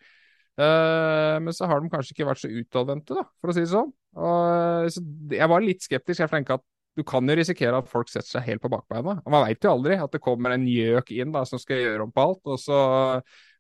Eh, 0.55 1.37
men 1.43 1.57
så 1.57 1.67
har 1.67 1.83
de 1.83 1.91
kanskje 1.91 2.15
ikke 2.15 2.29
vært 2.29 2.45
så 2.45 2.53
utadvendte, 2.53 3.19
da, 3.19 3.27
for 3.43 3.51
å 3.51 3.57
si 3.57 3.65
det 3.65 3.73
sånn. 3.73 3.91
Og, 4.15 4.87
så 4.95 5.03
jeg 5.35 5.51
var 5.51 5.67
litt 5.67 5.83
skeptisk. 5.83 6.23
Jeg 6.23 6.31
tenker 6.31 6.61
at 6.61 6.67
du 6.95 7.03
kan 7.03 7.27
jo 7.27 7.35
risikere 7.35 7.81
at 7.81 7.91
folk 7.91 8.07
setter 8.11 8.37
seg 8.37 8.47
helt 8.47 8.63
på 8.63 8.71
bakbeina. 8.71 9.17
Og 9.25 9.35
man 9.35 9.43
veit 9.49 9.67
jo 9.67 9.73
aldri 9.73 9.99
at 9.99 10.15
det 10.15 10.23
kommer 10.23 10.55
en 10.55 10.67
gjøk 10.71 11.11
inn 11.17 11.35
da, 11.35 11.43
som 11.49 11.59
skal 11.59 11.83
gjøre 11.83 12.07
om 12.07 12.15
på 12.15 12.27
alt. 12.29 12.43
og 12.47 12.61
så 12.63 12.79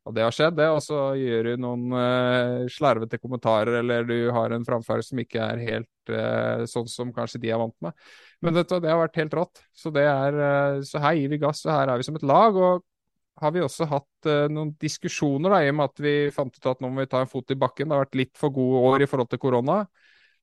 og 0.05 0.13
det 0.13 0.25
har 0.25 0.35
skjedd, 0.37 0.57
det. 0.59 0.69
Og 0.69 0.83
så 0.85 0.99
gjør 1.17 1.49
du 1.49 1.63
noen 1.65 1.85
uh, 1.97 2.65
slarvete 2.73 3.19
kommentarer, 3.23 3.81
eller 3.81 4.05
du 4.09 4.17
har 4.37 4.53
en 4.53 4.67
framferd 4.67 5.05
som 5.07 5.21
ikke 5.21 5.41
er 5.41 5.63
helt 5.65 6.13
uh, 6.13 6.65
sånn 6.69 6.91
som 6.93 7.13
kanskje 7.17 7.41
de 7.41 7.53
er 7.55 7.61
vant 7.61 7.77
med. 7.85 7.97
Men 8.45 8.59
dette, 8.59 8.81
det 8.85 8.93
har 8.93 9.01
vært 9.01 9.17
helt 9.23 9.37
rått. 9.39 9.63
Så, 9.73 9.95
er, 9.97 10.37
uh, 10.37 10.83
så 10.85 11.01
her 11.01 11.17
gir 11.17 11.33
vi 11.33 11.41
gass, 11.47 11.65
og 11.65 11.73
her 11.73 11.95
er 11.95 12.01
vi 12.01 12.09
som 12.09 12.21
et 12.21 12.27
lag. 12.29 12.59
Og 12.61 12.85
har 13.41 13.55
vi 13.57 13.65
også 13.65 13.89
hatt 13.91 14.29
noen 14.53 14.77
diskusjoner 14.79 15.51
da, 15.51 15.65
i 15.65 15.73
og 15.73 15.79
med 15.81 15.91
at 15.91 16.03
vi 16.05 16.13
fant 16.31 16.55
ut 16.55 16.69
at 16.71 16.85
nå 16.85 16.93
må 16.93 17.03
vi 17.03 17.11
ta 17.11 17.25
en 17.25 17.31
fot 17.31 17.51
i 17.51 17.57
bakken. 17.59 17.89
Det 17.89 17.97
har 17.97 18.05
vært 18.05 18.21
litt 18.21 18.37
for 18.39 18.55
gode 18.55 18.83
år 18.93 19.03
i 19.03 19.09
forhold 19.11 19.33
til 19.33 19.41
korona. 19.43 19.81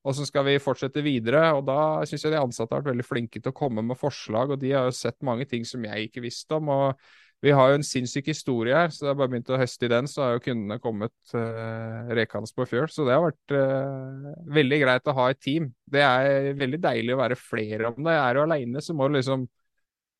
Og 0.01 0.17
så 0.17 0.25
skal 0.27 0.43
vi 0.49 0.57
fortsette 0.59 1.05
videre. 1.05 1.45
Og 1.55 1.63
da 1.69 2.01
syns 2.09 2.25
jeg 2.25 2.33
de 2.33 2.41
ansatte 2.41 2.73
har 2.73 2.81
vært 2.81 2.91
veldig 2.91 3.07
flinke 3.07 3.39
til 3.39 3.53
å 3.53 3.55
komme 3.55 3.85
med 3.85 3.99
forslag, 4.01 4.51
og 4.51 4.59
de 4.59 4.73
har 4.73 4.89
jo 4.89 4.97
sett 4.97 5.21
mange 5.23 5.47
ting 5.47 5.63
som 5.69 5.85
jeg 5.87 6.09
ikke 6.09 6.25
visste 6.25 6.57
om. 6.57 6.73
og 6.73 7.05
vi 7.41 7.53
har 7.57 7.71
jo 7.71 7.77
en 7.79 7.85
sinnssyk 7.85 8.27
historie 8.29 8.75
her, 8.77 8.91
så 8.93 9.07
det 9.07 9.11
er 9.11 9.17
bare 9.17 9.31
begynt 9.31 9.49
å 9.49 9.57
høste 9.57 9.87
i 9.87 9.89
den. 9.89 10.09
Så 10.09 10.21
har 10.21 10.35
jo 10.35 10.43
kundene 10.45 10.77
kommet 10.81 11.33
uh, 11.33 12.11
rekende 12.13 12.53
på 12.53 12.67
fjøl. 12.69 12.85
Så 12.93 13.07
det 13.07 13.15
har 13.15 13.23
vært 13.25 13.55
uh, 13.57 14.27
veldig 14.57 14.79
greit 14.83 15.09
å 15.09 15.15
ha 15.17 15.25
et 15.31 15.41
team. 15.41 15.71
Det 15.89 16.03
er 16.05 16.51
veldig 16.59 16.81
deilig 16.83 17.15
å 17.15 17.21
være 17.23 17.39
flere 17.39 17.89
om 17.89 17.97
det. 18.05 18.13
Er 18.13 18.37
du 18.37 18.43
aleine, 18.43 18.85
så 18.85 18.93
må 18.97 19.09
du 19.09 19.17
liksom 19.17 19.47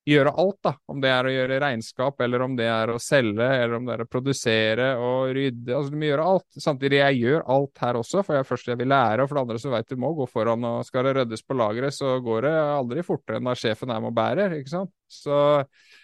gjøre 0.07 0.33
alt, 0.41 0.57
da. 0.65 0.73
Om 0.89 1.01
det 1.03 1.11
er 1.13 1.27
å 1.27 1.33
gjøre 1.33 1.59
regnskap, 1.61 2.23
eller 2.25 2.43
om 2.45 2.55
det 2.57 2.67
er 2.71 2.91
å 2.93 2.97
selge, 3.01 3.45
eller 3.45 3.77
om 3.77 3.85
det 3.85 3.93
er 3.93 4.03
å 4.03 4.09
produsere 4.09 4.87
og 4.97 5.33
rydde. 5.37 5.75
Altså, 5.77 5.93
du 5.93 5.99
må 6.01 6.09
gjøre 6.09 6.27
alt. 6.33 6.47
Samtidig, 6.65 6.99
jeg 7.01 7.21
gjør 7.21 7.45
alt 7.55 7.83
her 7.85 8.01
også, 8.01 8.25
for 8.25 8.37
jeg 8.37 8.49
først 8.49 8.71
jeg 8.71 8.81
vil 8.81 8.91
lære, 8.91 9.21
og 9.21 9.29
for 9.29 9.37
det 9.37 9.45
andre 9.45 9.61
så 9.61 9.73
veit 9.73 9.93
du 9.93 10.01
må 10.01 10.13
gå 10.17 10.27
foran. 10.31 10.67
Og 10.71 10.87
skal 10.87 11.07
det 11.07 11.15
ryddes 11.19 11.45
på 11.45 11.57
lageret, 11.59 11.97
så 11.97 12.17
går 12.23 12.47
det 12.47 12.57
aldri 12.81 13.05
fortere 13.05 13.41
enn 13.41 13.49
da 13.51 13.57
sjefen 13.57 13.93
er 13.93 14.01
med 14.01 14.13
og 14.13 14.17
bærer, 14.17 14.57
ikke 14.59 14.75
sant. 14.75 14.93
Så 15.11 15.37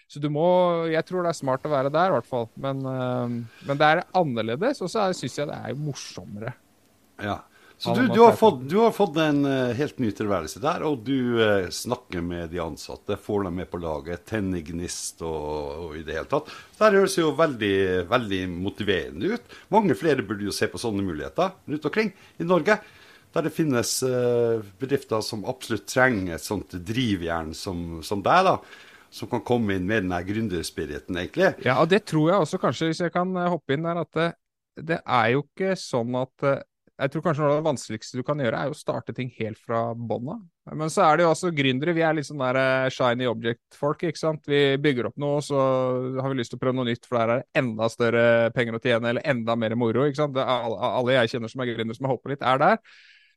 så 0.07 0.21
du 0.23 0.29
må 0.31 0.47
Jeg 0.87 1.03
tror 1.03 1.25
det 1.25 1.33
er 1.33 1.35
smart 1.41 1.65
å 1.67 1.71
være 1.71 1.91
der, 1.91 2.11
i 2.11 2.15
hvert 2.15 2.29
fall. 2.29 2.47
Men, 2.55 2.79
øh, 2.87 3.35
men 3.67 3.79
det 3.79 3.89
er 3.89 4.05
annerledes, 4.15 4.79
og 4.85 4.91
så 4.91 5.09
syns 5.17 5.35
jeg 5.41 5.49
det 5.49 5.57
er 5.57 5.81
morsommere. 5.81 6.53
Ja. 7.19 7.41
Så 7.77 7.93
du, 7.93 8.07
du, 8.09 8.19
har 8.23 8.33
fått, 8.33 8.63
du, 8.65 8.79
har 8.81 8.93
fått, 8.95 9.19
en 9.21 9.43
uh, 9.45 9.73
helt 9.77 9.99
ny 10.01 10.09
tilværelse 10.17 10.61
der, 10.63 10.81
og 10.87 11.03
du 11.05 11.37
uh, 11.37 11.67
snakker 11.69 12.23
med 12.25 12.49
de 12.49 12.61
ansatte, 12.63 13.19
får 13.21 13.45
dem 13.45 13.59
med 13.61 13.69
på 13.69 13.77
laget, 13.83 14.23
tenner 14.25 14.63
gnist 14.65 15.21
og, 15.21 15.83
og, 15.83 15.91
i 15.99 16.01
det 16.07 16.17
hele 16.17 16.31
tatt. 16.31 16.49
Det 16.79 16.89
høres 16.95 17.19
jo 17.19 17.35
veldig, 17.37 17.77
veldig 18.09 18.41
motiverende 18.55 19.35
ut. 19.37 19.55
Mange 19.75 19.97
flere 19.99 20.25
burde 20.25 20.49
jo 20.49 20.55
se 20.55 20.71
på 20.71 20.81
sånne 20.81 21.05
muligheter 21.05 21.53
rundt 21.69 21.85
omkring 21.91 22.11
i 22.41 22.49
Norge. 22.49 22.79
Der 23.37 23.45
det 23.45 23.53
finnes 23.53 23.93
uh, 24.01 24.57
bedrifter 24.81 25.21
som 25.21 25.45
absolutt 25.45 25.85
trenger 25.91 26.39
et 26.39 26.47
sånt 26.47 26.73
drivjern 26.73 27.53
som, 27.53 28.01
som 28.01 28.25
deg. 28.25 28.53
da 28.53 28.57
som 29.09 29.29
kan 29.31 29.43
komme 29.45 29.77
inn 29.77 29.85
med 29.87 30.03
den 30.03 30.25
gründerspiriten, 30.27 31.17
egentlig. 31.17 31.53
Ja, 31.65 31.77
og 31.81 31.89
det 31.91 32.03
tror 32.09 32.31
jeg 32.31 32.43
også 32.43 32.59
kanskje, 32.61 32.91
hvis 32.91 33.03
jeg 33.05 33.13
kan 33.13 33.31
eh, 33.39 33.49
hoppe 33.51 33.75
inn 33.75 33.87
der, 33.87 34.01
at 34.03 34.17
det, 34.17 34.27
det 34.91 34.99
er 35.03 35.29
jo 35.33 35.45
ikke 35.45 35.77
sånn 35.79 36.17
at 36.19 36.47
eh, 36.47 36.65
jeg 36.97 37.11
tror 37.13 37.23
kanskje 37.27 37.43
noe 37.43 37.51
av 37.53 37.59
det 37.59 37.67
vanskeligste 37.67 38.17
du 38.17 38.23
kan 38.25 38.39
gjøre, 38.41 38.57
er 38.57 38.69
jo 38.69 38.73
å 38.73 38.77
starte 38.77 39.13
ting 39.13 39.29
helt 39.37 39.59
fra 39.61 39.81
bånn 39.93 40.31
av. 40.33 40.39
Men 40.77 40.89
så 40.91 41.03
er 41.05 41.17
det 41.19 41.27
jo 41.27 41.29
også 41.29 41.51
gründere. 41.55 41.93
Vi 41.95 42.03
er 42.03 42.15
litt 42.17 42.27
sånn 42.27 42.41
der 42.41 42.57
eh, 42.59 42.87
shiny 42.93 43.27
object-folk, 43.29 44.07
ikke 44.09 44.19
sant. 44.19 44.49
Vi 44.49 44.61
bygger 44.81 45.11
opp 45.11 45.19
noe, 45.21 45.43
så 45.45 45.59
har 46.17 46.33
vi 46.33 46.39
lyst 46.39 46.55
til 46.55 46.59
å 46.59 46.63
prøve 46.63 46.79
noe 46.79 46.89
nytt, 46.89 47.05
for 47.05 47.19
der 47.19 47.33
er 47.35 47.43
det 47.43 47.61
enda 47.61 47.89
større 47.93 48.23
penger 48.55 48.79
å 48.79 48.81
tjene, 48.81 49.13
eller 49.13 49.29
enda 49.29 49.55
mer 49.59 49.77
moro, 49.77 50.07
ikke 50.09 50.23
sant. 50.23 50.33
Det, 50.37 50.47
alle 50.47 51.19
jeg 51.19 51.35
kjenner 51.35 51.53
som 51.53 51.63
er 51.63 51.71
gründere 51.71 51.99
som 51.99 52.09
har 52.09 52.19
på 52.23 52.33
litt, 52.33 52.41
er 52.41 52.63
der. 52.65 52.81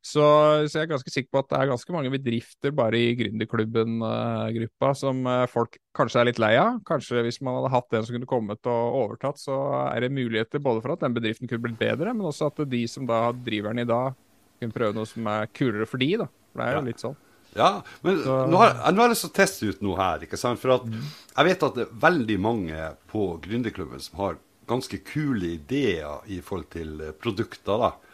Så, 0.00 0.22
så, 0.64 0.78
jeg 0.78 0.86
er 0.86 0.92
ganske 0.94 1.12
sikker 1.12 1.28
på 1.28 1.40
at 1.42 1.48
det 1.50 1.58
er 1.58 1.68
ganske 1.68 1.92
mange 1.92 2.10
bedrifter 2.14 2.72
bare 2.72 2.96
i 2.96 3.12
gründerklubben-gruppa 3.18 4.88
uh, 4.94 4.96
som 4.96 5.20
uh, 5.28 5.44
folk 5.52 5.76
kanskje 5.96 6.22
er 6.22 6.30
litt 6.30 6.40
lei 6.40 6.54
av. 6.56 6.78
Kanskje 6.88 7.20
hvis 7.26 7.40
man 7.44 7.58
hadde 7.58 7.72
hatt 7.74 7.96
en 7.98 8.06
som 8.06 8.16
kunne 8.16 8.30
kommet 8.30 8.70
og 8.72 8.96
overtatt, 9.02 9.42
så 9.42 9.58
er 9.90 10.06
det 10.06 10.14
muligheter 10.16 10.64
både 10.64 10.80
for 10.80 10.96
at 10.96 11.04
den 11.04 11.16
bedriften 11.16 11.50
kunne 11.50 11.66
blitt 11.68 11.80
bedre, 11.82 12.16
men 12.16 12.30
også 12.32 12.48
at 12.48 12.64
de 12.72 12.82
som 12.88 13.04
da 13.08 13.26
driver 13.36 13.74
den 13.74 13.84
i 13.84 13.90
dag, 13.92 14.16
kunne 14.60 14.76
prøve 14.76 14.96
noe 14.96 15.08
som 15.08 15.28
er 15.32 15.52
kulere 15.56 15.88
for 15.88 16.00
de, 16.00 16.14
da. 16.22 16.30
For 16.50 16.62
det 16.62 16.66
er 16.70 16.78
jo 16.78 16.86
litt 16.88 17.04
sånn. 17.04 17.20
Ja, 17.58 17.70
men 18.06 18.20
så... 18.24 18.42
nå, 18.48 18.58
har, 18.60 18.76
nå 18.94 19.02
har 19.02 19.08
jeg 19.10 19.16
lyst 19.16 19.26
til 19.26 19.32
å 19.32 19.36
teste 19.36 19.68
ut 19.68 19.80
noe 19.84 20.00
her. 20.00 20.24
ikke 20.24 20.40
sant? 20.40 20.60
For 20.62 20.78
at 20.78 20.84
mm. 20.88 21.00
jeg 21.34 21.50
vet 21.50 21.64
at 21.66 21.76
det 21.76 21.86
er 21.86 21.96
veldig 22.08 22.36
mange 22.40 22.92
på 23.10 23.32
gründerklubben 23.44 24.00
som 24.00 24.20
har 24.22 24.38
ganske 24.70 25.00
kule 25.04 25.56
ideer 25.58 26.30
i 26.30 26.38
forhold 26.44 26.70
til 26.72 27.00
eh, 27.02 27.16
produkter. 27.18 27.84
da 27.84 28.09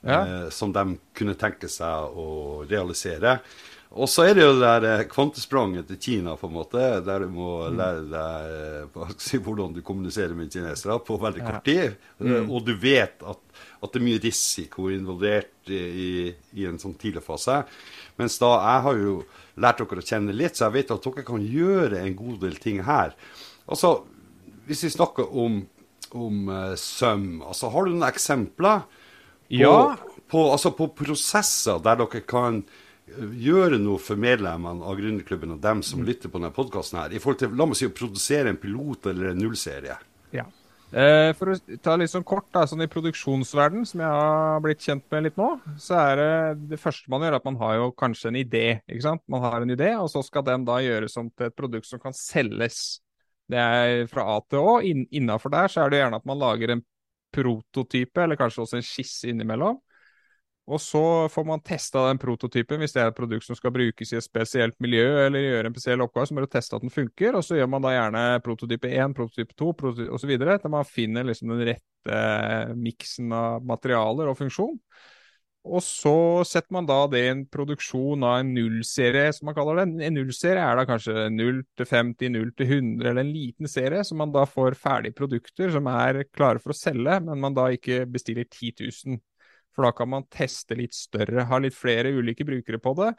ja. 0.00 0.20
eh, 0.20 0.48
som 0.54 0.72
de 0.72 0.98
kunne 1.16 1.36
tenke 1.38 1.70
seg 1.70 2.18
å 2.18 2.28
realisere. 2.68 3.38
Og 3.96 4.08
så 4.10 4.26
er 4.28 4.34
det 4.36 4.42
jo 4.44 4.52
det 4.52 4.66
der 4.66 4.84
eh, 4.84 5.06
kvantespranget 5.08 5.88
til 5.88 5.98
Kina, 6.02 6.34
på 6.36 6.48
en 6.50 6.56
måte, 6.58 6.82
der 7.04 7.24
du 7.24 7.30
må 7.32 7.52
mm. 7.64 7.78
lære 7.78 8.02
deg 8.12 8.98
eh, 8.98 9.14
si, 9.28 9.40
hvordan 9.44 9.72
du 9.76 9.80
kommuniserer 9.84 10.36
med 10.36 10.52
kinesere 10.52 10.98
på 11.06 11.16
veldig 11.22 11.44
kort 11.46 11.64
tid. 11.66 11.96
Ja. 12.18 12.42
mm. 12.42 12.50
Og 12.52 12.66
du 12.66 12.74
vet 12.80 13.24
at, 13.24 13.40
at, 13.80 13.88
det 13.88 14.00
er 14.00 14.06
mye 14.10 14.20
risiko 14.22 14.90
involvert 14.92 15.72
i, 15.72 16.34
i, 16.52 16.68
en 16.68 16.80
sånn 16.80 16.98
tidlig 17.00 17.24
fase. 17.24 17.62
Mens 18.20 18.36
da 18.42 18.52
jeg 18.58 18.84
har 18.88 19.00
jo 19.00 19.16
lært 19.58 19.80
dere 19.80 20.04
å 20.04 20.08
kjenne 20.12 20.36
litt, 20.36 20.58
så 20.58 20.68
jeg 20.68 20.76
vet 20.76 20.94
at 20.94 21.08
dere 21.08 21.26
kan 21.26 21.48
gjøre 21.56 22.04
en 22.04 22.16
god 22.18 22.38
del 22.44 22.60
ting 22.60 22.84
her. 22.86 23.16
Altså, 23.68 24.02
Hvis 24.68 24.84
vi 24.84 24.92
snakker 24.92 25.32
om, 25.32 25.62
om 26.12 26.50
søm, 26.76 27.40
altså 27.40 27.70
har 27.72 27.86
du 27.86 27.94
noen 27.94 28.08
eksempler? 28.10 28.84
Ja. 29.48 29.96
på, 30.28 30.44
altså 30.52 30.74
på 30.76 30.90
prosesser 30.98 31.80
der 31.84 32.00
dere 32.02 32.22
kan 32.28 32.60
eh, 32.60 33.32
gjøre 33.48 33.80
noe 33.82 34.00
for 34.02 34.20
medlemmene 34.20 34.84
av 34.84 34.98
Gründerklubben 35.00 35.56
og 35.56 35.62
dem 35.64 35.82
som 35.86 36.02
mm. 36.02 36.06
lytter 36.10 36.32
på 36.32 36.40
denne 36.40 36.54
podkasten 36.54 37.02
her, 37.02 37.16
i 37.16 37.22
forhold 37.22 37.42
til 37.42 37.58
la 37.58 37.68
meg 37.68 37.80
si, 37.80 37.88
å 37.88 37.96
produsere 37.96 38.52
en 38.52 38.60
pilot 38.60 39.10
eller 39.12 39.32
en 39.32 39.42
nullserie? 39.42 39.98
Ja. 40.36 40.46
Eh, 40.88 41.34
for 41.36 41.52
å 41.52 41.78
ta 41.84 41.98
litt 42.00 42.08
sånn 42.08 42.24
kort, 42.24 42.46
da, 42.54 42.62
sånn 42.68 42.80
i 42.80 42.88
produksjonsverden, 42.88 43.84
som 43.88 44.00
jeg 44.00 44.20
har 44.20 44.62
blitt 44.64 44.84
kjent 44.84 45.04
med 45.12 45.26
litt 45.26 45.40
nå, 45.40 45.50
så 45.80 45.98
er 46.00 46.20
det 46.20 46.68
det 46.70 46.78
første 46.80 47.12
man 47.12 47.26
gjør, 47.26 47.36
at 47.36 47.48
man 47.48 47.58
har 47.60 47.74
jo 47.76 47.90
kanskje 47.92 48.30
en 48.30 48.38
idé. 48.40 48.66
ikke 48.88 49.04
sant? 49.04 49.24
Man 49.28 49.44
har 49.44 49.60
en 49.60 49.74
idé, 49.74 49.90
og 50.00 50.08
så 50.12 50.24
skal 50.24 50.46
den 50.46 50.64
da 50.68 50.78
gjøres 50.80 51.18
om 51.20 51.28
til 51.28 51.50
et 51.50 51.58
produkt 51.58 51.88
som 51.88 52.00
kan 52.00 52.16
selges. 52.16 53.02
Det 53.48 53.60
er 53.60 54.06
fra 54.08 54.24
A 54.32 54.38
til 54.48 54.64
Å. 54.64 54.78
In 54.84 55.04
Innafor 55.12 55.52
der 55.52 55.68
så 55.72 55.84
er 55.84 55.92
det 55.92 56.00
gjerne 56.00 56.20
at 56.20 56.28
man 56.28 56.40
lager 56.40 56.72
en 56.72 56.84
prototype, 57.34 58.24
eller 58.24 58.38
kanskje 58.40 58.64
også 58.64 58.78
en 58.78 58.86
skisse 58.86 59.30
innimellom. 59.30 59.78
Og 60.68 60.80
så 60.84 61.00
får 61.32 61.44
man 61.48 61.62
testa 61.64 62.02
den 62.10 62.18
prototypen 62.20 62.82
hvis 62.82 62.92
det 62.92 63.00
er 63.00 63.10
et 63.10 63.16
produkt 63.16 63.46
som 63.46 63.56
skal 63.56 63.72
brukes 63.72 64.10
i 64.12 64.18
et 64.18 64.24
spesielt 64.24 64.76
miljø 64.84 65.06
eller 65.22 65.46
gjøre 65.46 65.70
en 65.70 65.76
spesiell 65.76 66.04
oppgave, 66.04 66.28
så 66.28 66.36
må 66.36 66.44
du 66.44 66.50
teste 66.52 66.76
at 66.76 66.84
den 66.84 66.92
funker. 66.92 67.38
Og 67.38 67.44
så 67.46 67.56
gjør 67.56 67.70
man 67.72 67.86
da 67.86 67.94
gjerne 67.94 68.24
prototype 68.44 68.90
1, 68.92 69.14
prototype 69.16 69.56
2 69.56 69.70
prototype 69.80 70.18
osv. 70.18 70.34
til 70.36 70.74
man 70.74 70.88
finner 70.88 71.24
liksom 71.24 71.54
den 71.54 71.70
rette 71.70 72.18
miksen 72.76 73.32
av 73.32 73.64
materialer 73.64 74.28
og 74.28 74.36
funksjon. 74.42 74.76
Og 75.66 75.82
så 75.84 76.14
setter 76.46 76.72
man 76.72 76.86
da 76.88 77.00
det 77.10 77.20
i 77.20 77.30
en 77.32 77.40
produksjon 77.50 78.22
av 78.24 78.38
en 78.40 78.52
nullserie, 78.54 79.32
som 79.36 79.48
man 79.50 79.56
kaller 79.56 79.80
det. 79.80 80.06
En 80.06 80.14
nullserie 80.16 80.62
er 80.62 80.78
da 80.78 80.84
kanskje 80.88 81.26
0 81.34 81.58
til 81.76 81.88
50, 81.90 82.30
0 82.36 82.52
til 82.56 82.70
100, 82.78 83.08
eller 83.10 83.24
en 83.24 83.32
liten 83.34 83.68
serie, 83.68 84.04
så 84.06 84.16
man 84.16 84.32
da 84.32 84.46
får 84.48 84.78
ferdige 84.78 85.16
produkter 85.18 85.74
som 85.74 85.90
er 85.92 86.22
klare 86.30 86.62
for 86.62 86.72
å 86.72 86.78
selge, 86.78 87.18
men 87.26 87.42
man 87.42 87.58
da 87.58 87.66
ikke 87.74 88.04
bestiller 88.08 88.48
10 88.48 88.72
000. 88.86 89.20
For 89.76 89.86
da 89.86 89.92
kan 89.94 90.10
man 90.10 90.24
teste 90.32 90.78
litt 90.78 90.96
større, 90.96 91.44
ha 91.50 91.60
litt 91.62 91.76
flere 91.76 92.14
ulike 92.16 92.46
brukere 92.46 92.80
på 92.82 92.94
det. 92.98 93.12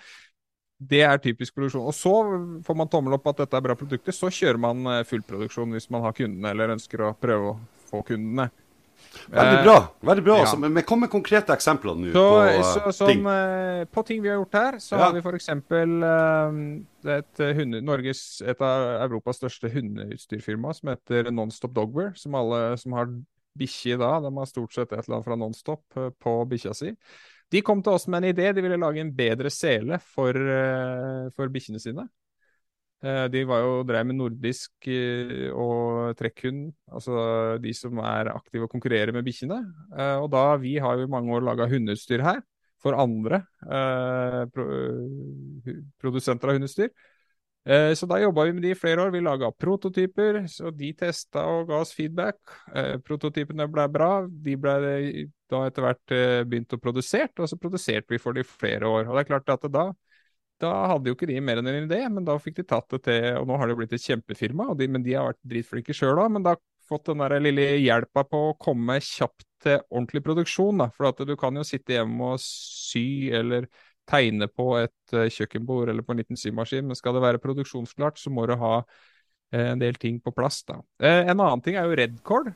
Det 0.79 1.03
er 1.03 1.19
typisk 1.19 1.55
produksjon. 1.55 1.86
Og 1.91 1.96
så 1.96 2.15
får 2.65 2.79
man 2.79 2.89
tommel 2.91 3.17
opp 3.17 3.29
at 3.31 3.43
dette 3.43 3.60
er 3.60 3.67
bra 3.67 3.75
produkter, 3.79 4.15
så 4.15 4.31
kjører 4.31 4.60
man 4.63 4.88
eh, 4.88 5.05
fullproduksjon 5.08 5.75
hvis 5.75 5.89
man 5.91 6.08
har 6.08 6.15
kundene 6.15 6.55
eller 6.55 6.75
ønsker 6.77 7.03
å 7.03 7.13
prøve 7.19 7.53
å 7.53 7.58
få 7.91 8.01
kundene. 8.08 8.48
Veldig 9.29 9.63
bra. 9.63 9.77
veldig 10.01 10.23
bra. 10.25 10.35
Ja. 10.39 10.45
Altså, 10.45 10.57
men 10.61 10.85
kom 10.87 11.03
med 11.03 11.11
konkrete 11.13 11.53
eksempler 11.53 11.97
nå 11.97 12.11
på 12.15 12.27
så, 12.65 12.91
som, 12.95 13.09
ting. 13.11 13.25
Uh, 13.25 13.85
på 13.93 14.03
ting 14.07 14.21
vi 14.23 14.31
har 14.31 14.39
gjort 14.39 14.57
her, 14.57 14.77
så 14.83 14.95
ja. 14.95 15.01
har 15.05 15.15
vi 15.15 15.23
f.eks. 15.23 15.49
Et, 17.09 17.41
hunde, 17.55 17.79
Norges, 17.85 18.21
et 18.43 18.61
av 18.65 18.85
Europas 19.05 19.39
største 19.39 19.71
hundeutstyrfirma 19.71 20.73
som 20.75 20.91
heter 20.91 21.29
Nonstop 21.31 21.75
Dogwear. 21.77 22.15
Som 22.19 22.37
alle 22.39 22.77
som 22.81 22.97
har 22.97 23.11
bikkje 23.59 23.99
da, 24.01 24.15
de 24.23 24.31
har 24.35 24.49
stort 24.49 24.75
sett 24.75 24.91
et 24.91 25.01
eller 25.01 25.19
annet 25.19 25.29
fra 25.29 25.39
Nonstop 25.39 25.99
på 26.19 26.37
bikkja 26.49 26.75
si. 26.77 26.93
De 27.49 27.63
kom 27.65 27.81
til 27.85 27.95
oss 27.95 28.05
med 28.11 28.23
en 28.23 28.31
idé. 28.33 28.51
De 28.53 28.63
ville 28.65 28.81
lage 28.81 29.01
en 29.01 29.13
bedre 29.15 29.49
sele 29.53 30.01
for, 30.11 30.37
for 31.37 31.53
bikkjene 31.53 31.81
sine. 31.81 32.05
Eh, 32.99 33.25
de 33.31 33.45
var 33.47 33.61
jo 33.63 33.75
drev 33.87 34.07
med 34.09 34.17
nordisk 34.19 34.87
eh, 34.91 35.47
og 35.55 36.17
trekkhund, 36.19 36.65
altså 36.91 37.55
de 37.63 37.71
som 37.75 38.01
er 38.03 38.27
aktive 38.33 38.67
og 38.67 38.73
konkurrerer 38.73 39.13
med 39.15 39.23
bikkjene. 39.23 39.59
Eh, 39.95 40.17
og 40.19 40.27
da 40.33 40.43
vi 40.59 40.75
har 40.83 40.97
jo 40.99 41.07
i 41.07 41.11
mange 41.11 41.31
år 41.37 41.45
laga 41.47 41.69
hundeutstyr 41.71 42.25
her 42.25 42.41
for 42.79 42.95
andre 42.95 43.41
produsenter 45.99 46.51
av 46.51 46.55
hundeutstyr. 46.55 46.91
Så 47.67 48.07
da 48.07 48.21
jobba 48.21 48.45
vi 48.47 48.53
med 48.55 48.63
de 48.63 48.69
i 48.71 48.77
flere 48.77 49.03
år. 49.03 49.09
Vi 49.11 49.19
laga 49.19 49.49
prototyper, 49.51 50.39
så 50.47 50.71
de 50.71 50.93
testa 50.97 51.43
og 51.51 51.67
ga 51.67 51.81
oss 51.83 51.91
feedback. 51.93 52.39
Prototypene 53.03 53.67
ble 53.67 53.83
bra. 53.91 54.07
De 54.31 54.55
ble 54.55 54.77
da 55.51 55.65
etter 55.67 55.83
hvert 55.83 56.15
begynt 56.47 56.77
å 56.77 56.79
produsere, 56.79 57.33
og 57.35 57.51
så 57.51 57.59
produserte 57.59 58.15
vi 58.15 58.21
for 58.23 58.39
de 58.39 58.47
flere 58.47 58.87
år. 58.87 59.09
Og 59.09 59.19
det 59.19 59.25
er 59.25 59.29
klart 59.33 59.51
at 59.57 59.67
da 59.75 59.89
da 60.61 60.71
hadde 60.93 61.11
jo 61.11 61.17
ikke 61.17 61.29
de 61.29 61.39
mer 61.43 61.61
enn 61.61 61.69
en 61.71 61.85
idé, 61.85 62.01
men 62.11 62.25
da 62.27 62.37
fikk 62.41 62.59
de 62.59 62.65
tatt 62.67 62.89
det 62.95 63.01
til 63.07 63.39
Og 63.39 63.47
nå 63.47 63.57
har 63.59 63.69
det 63.69 63.77
blitt 63.79 63.93
et 63.95 64.03
kjempefirma, 64.03 64.71
de, 64.79 64.87
men 64.91 65.05
de 65.05 65.15
har 65.15 65.29
vært 65.31 65.41
dritflinke 65.51 65.95
sjøl 65.95 66.19
òg. 66.19 66.33
Men 66.35 66.45
da 66.45 66.55
fått 66.89 67.11
den 67.11 67.21
der 67.21 67.37
lille 67.43 67.67
hjelpa 67.83 68.23
på 68.27 68.41
å 68.49 68.57
komme 68.59 68.97
kjapt 69.03 69.45
til 69.63 69.79
ordentlig 69.89 70.23
produksjon. 70.25 70.81
Da. 70.83 70.89
For 70.95 71.09
at 71.11 71.21
du 71.27 71.35
kan 71.39 71.55
jo 71.59 71.65
sitte 71.67 71.95
hjemme 71.97 72.33
og 72.33 72.41
sy 72.43 73.29
eller 73.35 73.69
tegne 74.09 74.47
på 74.49 74.71
et 74.79 75.13
uh, 75.13 75.27
kjøkkenbord 75.29 75.91
eller 75.91 76.05
på 76.05 76.15
en 76.15 76.21
liten 76.23 76.39
symaskin, 76.39 76.87
men 76.87 76.97
skal 76.97 77.13
det 77.13 77.21
være 77.21 77.41
produksjonsklart, 77.43 78.17
så 78.17 78.31
må 78.33 78.47
du 78.49 78.55
ha 78.57 78.79
uh, 78.81 79.59
en 79.59 79.81
del 79.81 79.99
ting 80.01 80.17
på 80.23 80.33
plass. 80.33 80.63
da. 80.65 80.79
Uh, 80.97 81.21
en 81.29 81.35
annen 81.35 81.61
ting 81.65 81.77
er 81.77 81.85
jo 81.85 81.99
Redcord. 81.99 82.53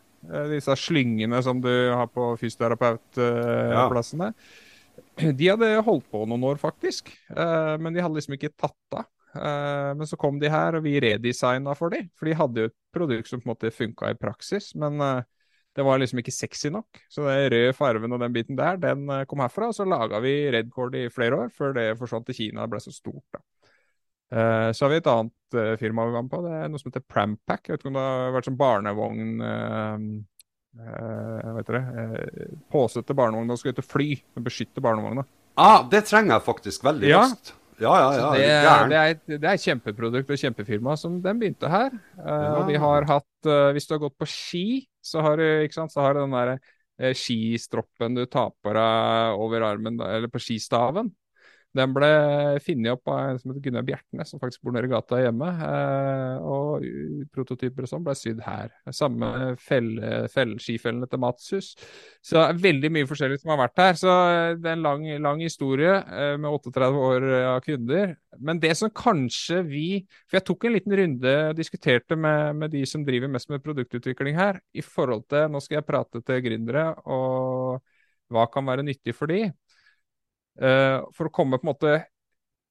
disse 0.50 0.72
slyngene 0.80 1.42
som 1.44 1.60
du 1.62 1.70
har 1.92 2.08
på 2.08 2.38
fysioterapeutplassene. 2.40 4.32
Ja. 4.32 4.73
De 5.18 5.50
hadde 5.50 5.70
holdt 5.86 6.08
på 6.12 6.24
noen 6.30 6.46
år, 6.48 6.60
faktisk, 6.62 7.12
uh, 7.36 7.76
men 7.82 7.94
de 7.94 8.02
hadde 8.04 8.18
liksom 8.18 8.38
ikke 8.38 8.54
tatt 8.58 8.98
av. 8.98 9.10
Uh, 9.34 9.94
men 9.98 10.06
så 10.10 10.18
kom 10.20 10.40
de 10.42 10.50
her, 10.54 10.78
og 10.78 10.86
vi 10.86 11.00
redesigna 11.02 11.74
for 11.78 11.94
dem. 11.94 12.10
For 12.18 12.30
de 12.30 12.38
hadde 12.38 12.66
jo 12.66 12.72
et 12.72 12.76
produkt 12.94 13.30
som 13.30 13.42
på 13.42 13.48
en 13.48 13.54
måte 13.54 13.74
funka 13.74 14.12
i 14.14 14.18
praksis, 14.20 14.72
men 14.80 15.02
uh, 15.02 15.24
det 15.74 15.86
var 15.86 16.02
liksom 16.02 16.22
ikke 16.22 16.34
sexy 16.34 16.70
nok. 16.74 17.02
Så 17.10 17.26
den 17.26 17.48
røde 17.54 17.78
farven 17.78 18.14
og 18.14 18.22
den 18.22 18.34
biten 18.36 18.58
der, 18.60 18.78
den 18.82 19.08
kom 19.30 19.42
herfra. 19.42 19.72
Og 19.72 19.78
så 19.78 19.88
laga 19.90 20.20
vi 20.22 20.36
Redcord 20.54 20.98
i 21.00 21.08
flere 21.10 21.46
år, 21.46 21.54
før 21.54 21.74
det 21.78 21.88
forsvant 21.98 22.30
til 22.30 22.38
Kina 22.38 22.68
og 22.68 22.76
ble 22.76 22.82
så 22.84 22.94
stort. 22.94 23.26
da. 23.34 23.42
Så 24.70 24.86
har 24.86 24.92
vi 24.94 25.00
et 25.02 25.10
annet 25.10 25.58
firma 25.82 26.06
vi 26.06 26.14
var 26.14 26.28
med 26.28 26.30
på. 26.30 26.44
Det 26.46 26.54
er 26.60 26.70
noe 26.70 26.82
som 26.82 26.92
heter 26.92 27.02
Prampack. 27.10 27.66
Jeg 27.66 27.74
vet 27.74 27.82
ikke 27.82 27.90
om 27.90 27.98
det 27.98 28.06
har 28.06 28.36
vært 28.38 28.52
sånn 28.52 28.60
barnevogn 28.62 29.26
uh, 30.80 31.50
vet 31.58 31.70
dere, 31.70 31.82
uh, 31.84 32.54
påsette 32.74 33.16
barnevogna 33.18 33.58
skal 33.60 33.76
ut 33.76 33.82
og 33.84 33.90
fly. 33.90 34.10
Beskytte 34.46 34.84
barnevogna. 34.84 35.26
Ah, 35.60 35.84
det 35.90 36.06
trenger 36.10 36.38
jeg 36.38 36.48
faktisk 36.48 36.86
veldig 36.88 37.12
ja. 37.12 37.26
raskt. 37.26 37.54
Ja, 37.82 37.94
ja, 37.98 38.10
ja. 38.16 38.28
Det, 38.38 38.44
det, 38.92 39.00
er, 39.00 39.40
det 39.42 39.48
er 39.50 39.56
et 39.58 39.66
kjempeprodukt 39.66 40.30
og 40.32 40.40
kjempefirma 40.40 40.96
som 41.00 41.18
den 41.24 41.42
begynte 41.42 41.72
her. 41.72 41.96
Uh, 42.20 42.30
ja. 42.30 42.54
Og 42.60 42.70
vi 42.70 42.78
har 42.80 43.08
hatt 43.10 43.50
uh, 43.50 43.72
Hvis 43.76 43.90
du 43.90 43.96
har 43.96 44.04
gått 44.06 44.20
på 44.22 44.30
ski, 44.30 44.68
så 45.04 45.24
har 45.26 45.42
du 45.42 45.46
ikke 45.66 45.80
sant, 45.82 45.94
så 45.94 46.06
har 46.06 46.16
du 46.16 46.24
den 46.24 46.36
der 46.36 46.54
uh, 46.56 47.12
skistroppen 47.18 48.18
du 48.18 48.26
tar 48.30 48.54
på 48.64 48.76
deg 48.78 49.44
over 49.44 49.68
armen, 49.74 50.00
eller 50.06 50.32
på 50.32 50.42
skistaven. 50.42 51.12
Den 51.74 51.94
ble 51.96 52.08
funnet 52.62 52.94
opp 52.94 53.10
av 53.10 53.20
en 53.32 53.40
som 53.42 53.50
heter 53.50 53.64
Gunnar 53.66 53.86
Bjertnæs, 53.88 54.30
som 54.30 54.42
faktisk 54.42 54.62
bor 54.62 54.76
nede 54.76 54.86
i 54.86 54.92
gata 54.92 55.18
hjemme. 55.24 55.48
Eh, 55.66 56.44
og 56.46 56.86
prototyper 57.34 57.88
og 57.88 57.90
sånn 57.90 58.04
ble 58.06 58.14
sydd 58.18 58.44
her. 58.46 58.70
Samme 58.94 59.30
fell, 59.62 59.90
felle, 60.30 60.60
skifellene 60.62 61.10
til 61.10 61.22
Matshus. 61.24 61.72
Så 62.22 62.38
det 62.38 62.44
er 62.46 62.62
veldig 62.68 62.92
mye 62.94 63.10
forskjellig 63.10 63.40
som 63.42 63.56
har 63.56 63.64
vært 63.64 63.82
her. 63.82 63.98
Så 63.98 64.14
det 64.60 64.70
er 64.70 64.78
en 64.78 64.86
lang, 64.86 65.08
lang 65.26 65.42
historie 65.42 65.96
eh, 65.98 66.36
med 66.38 66.50
38 66.60 66.92
år 67.10 67.28
av 67.40 67.60
kunder. 67.66 68.14
Men 68.38 68.62
det 68.62 68.76
som 68.78 68.94
kanskje 68.94 69.62
vi 69.68 69.88
For 70.28 70.40
jeg 70.40 70.46
tok 70.48 70.66
en 70.66 70.74
liten 70.74 70.96
runde 70.98 71.34
og 71.50 71.58
diskuterte 71.58 72.18
med, 72.18 72.56
med 72.58 72.74
de 72.74 72.84
som 72.90 73.04
driver 73.06 73.30
mest 73.32 73.50
med 73.54 73.64
produktutvikling 73.66 74.38
her, 74.38 74.62
i 74.74 74.86
forhold 74.86 75.26
til 75.30 75.50
Nå 75.50 75.62
skal 75.64 75.80
jeg 75.80 75.90
prate 75.90 76.22
til 76.22 76.46
gründere. 76.46 76.92
og 77.10 77.82
Hva 78.34 78.46
kan 78.54 78.66
være 78.70 78.86
nyttig 78.86 79.18
for 79.18 79.30
de? 79.30 79.48
Eh, 80.62 81.00
for 81.16 81.30
å 81.30 81.34
komme 81.34 81.58
på 81.58 81.66
en 81.66 81.72
måte 81.72 81.94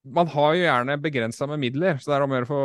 Man 0.07 0.29
har 0.31 0.53
jo 0.55 0.63
gjerne 0.63 0.95
begrensa 0.99 1.47
med 1.47 1.59
midler, 1.63 1.97
så 1.99 2.11
det 2.11 2.15
er 2.15 2.23
om 2.25 2.31
å 2.33 2.37
gjøre 2.37 2.47
å 2.47 2.51
få 2.53 2.63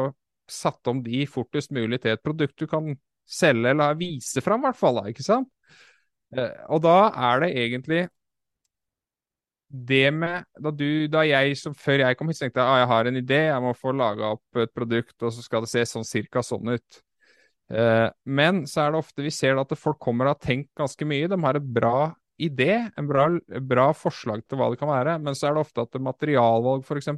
satt 0.51 0.91
om 0.91 1.03
de 1.05 1.21
fortest 1.31 1.71
mulig 1.77 2.01
til 2.03 2.17
et 2.17 2.23
produkt 2.25 2.59
du 2.59 2.67
kan 2.67 2.89
selge 3.29 3.71
eller 3.71 3.99
vise 3.99 4.43
fram, 4.43 4.63
i 4.63 4.67
hvert 4.67 4.79
fall. 4.81 4.99
ikke 5.11 5.23
sant? 5.23 5.51
Eh, 6.35 6.55
og 6.67 6.83
da 6.83 6.97
er 7.15 7.45
det 7.45 7.51
egentlig 7.63 8.01
det 9.69 10.09
med 10.17 10.47
da, 10.59 10.73
du, 10.73 11.07
da 11.13 11.23
jeg 11.29 11.57
som 11.61 11.75
før 11.77 12.03
jeg 12.07 12.17
kom 12.17 12.31
hit, 12.33 12.41
tenkte 12.41 12.63
jeg 12.63 12.73
ah, 12.73 12.81
jeg 12.81 12.89
har 12.91 13.11
en 13.11 13.21
idé, 13.21 13.41
jeg 13.51 13.65
må 13.65 13.75
få 13.77 13.93
laga 13.93 14.33
opp 14.35 14.63
et 14.63 14.73
produkt, 14.75 15.17
og 15.21 15.35
så 15.35 15.45
skal 15.45 15.65
det 15.65 15.73
se 15.73 15.85
sånn 15.91 16.09
cirka 16.09 16.43
sånn 16.45 16.73
ut. 16.73 17.03
Eh, 17.69 18.07
men 18.25 18.63
så 18.67 18.87
er 18.87 18.95
det 18.95 19.03
ofte 19.03 19.25
vi 19.27 19.33
ser 19.35 19.61
at 19.61 19.75
folk 19.77 20.01
kommer 20.01 20.29
og 20.29 20.37
har 20.37 20.47
tenkt 20.49 20.73
ganske 20.79 21.09
mye. 21.09 21.29
De 21.29 21.39
har 21.45 21.61
et 21.61 21.75
bra 21.79 21.99
idé, 22.39 22.73
en 22.97 23.09
bra, 23.09 23.29
bra, 23.67 23.91
forslag 23.97 24.45
til 24.47 24.61
hva 24.61 24.71
det 24.73 24.81
kan 24.81 24.91
være, 24.91 25.19
men 25.23 25.37
så 25.37 25.49
er 25.49 25.57
det 25.57 25.65
ofte 25.67 25.85
at 25.85 25.95
det 25.95 26.03
materialvalg, 26.05 26.85
f.eks. 26.87 27.11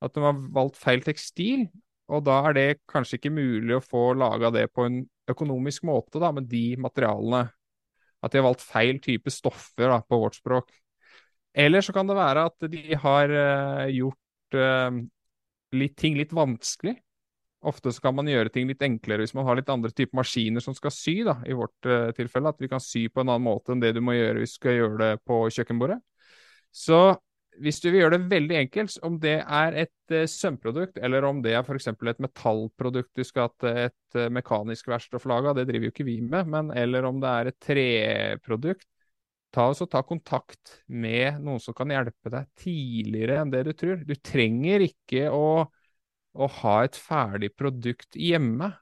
At 0.00 0.16
de 0.16 0.24
har 0.24 0.42
valgt 0.54 0.78
feil 0.80 1.02
tekstil, 1.04 1.66
og 2.10 2.24
da 2.26 2.40
er 2.48 2.56
det 2.56 2.68
kanskje 2.90 3.18
ikke 3.18 3.34
mulig 3.34 3.76
å 3.76 3.84
få 3.84 4.10
laga 4.18 4.50
det 4.54 4.68
på 4.74 4.86
en 4.88 5.02
økonomisk 5.30 5.84
måte 5.86 6.22
da, 6.22 6.32
med 6.34 6.48
de 6.50 6.74
materialene. 6.80 7.44
At 8.20 8.32
de 8.32 8.40
har 8.40 8.48
valgt 8.50 8.64
feil 8.66 8.98
type 9.02 9.32
stoffer 9.32 9.92
da, 9.92 10.00
på 10.04 10.18
vårt 10.20 10.38
språk. 10.40 10.72
Eller 11.56 11.82
så 11.82 11.94
kan 11.94 12.10
det 12.10 12.18
være 12.18 12.46
at 12.50 12.66
de 12.70 12.98
har 13.02 13.32
uh, 13.34 13.86
gjort 13.90 14.58
uh, 14.58 14.98
litt, 15.74 15.96
ting 15.98 16.18
litt 16.18 16.34
vanskelig. 16.36 16.96
Ofte 17.60 17.92
så 17.92 18.00
kan 18.00 18.16
man 18.16 18.28
gjøre 18.30 18.48
ting 18.52 18.68
litt 18.70 18.82
enklere 18.84 19.20
hvis 19.20 19.34
man 19.36 19.44
har 19.44 19.58
litt 19.58 19.68
andre 19.72 19.92
typer 19.92 20.16
maskiner 20.22 20.64
som 20.64 20.76
skal 20.76 20.92
sy, 20.94 21.18
da, 21.26 21.36
i 21.44 21.56
vårt 21.56 21.88
uh, 21.88 22.08
tilfelle. 22.16 22.52
At 22.54 22.62
vi 22.62 22.70
kan 22.72 22.80
sy 22.80 23.06
på 23.12 23.20
en 23.20 23.28
annen 23.28 23.44
måte 23.44 23.74
enn 23.74 23.82
det 23.82 23.92
du 23.96 24.00
må 24.04 24.14
gjøre 24.16 24.40
hvis 24.40 24.54
du 24.54 24.60
skal 24.62 24.78
gjøre 24.78 25.00
det 25.02 25.10
på 25.28 25.42
kjøkkenbordet. 25.52 25.98
Så 26.72 27.00
hvis 27.60 27.80
du 27.82 27.90
vil 27.90 27.98
gjøre 28.00 28.14
det 28.16 28.30
veldig 28.30 28.56
enkelt, 28.62 28.94
om 29.04 29.18
det 29.20 29.36
er 29.42 29.76
et 29.82 30.14
uh, 30.16 30.24
sømprodukt, 30.30 30.96
eller 31.04 31.26
om 31.28 31.42
det 31.44 31.52
er 31.52 31.66
f.eks. 31.66 31.90
et 31.92 32.22
metallprodukt 32.24 33.12
du 33.20 33.26
skal 33.28 33.52
til 33.60 33.82
et 33.88 34.16
uh, 34.16 34.30
mekanisk 34.32 34.88
verksted 34.88 35.20
få 35.20 35.32
laga, 35.34 35.52
det 35.58 35.66
driver 35.68 35.90
jo 35.90 35.92
ikke 35.92 36.08
vi 36.08 36.16
med, 36.24 36.48
men 36.48 36.72
eller 36.72 37.08
om 37.10 37.20
det 37.20 37.34
er 37.34 37.50
et 37.50 37.58
treprodukt, 37.66 38.88
ta, 39.52 39.66
og 39.68 39.90
ta 39.90 40.00
kontakt 40.06 40.78
med 40.86 41.42
noen 41.44 41.60
som 41.60 41.76
kan 41.76 41.92
hjelpe 41.92 42.32
deg 42.32 42.48
tidligere 42.62 43.42
enn 43.42 43.52
det 43.52 43.66
du 43.68 43.74
tror. 43.76 44.00
Du 44.06 44.14
trenger 44.16 44.86
ikke 44.86 45.26
å 45.34 45.66
å 46.34 46.48
ha 46.60 46.76
et 46.86 46.98
ferdig 46.98 47.52
produkt 47.58 48.18
hjemme 48.18 48.72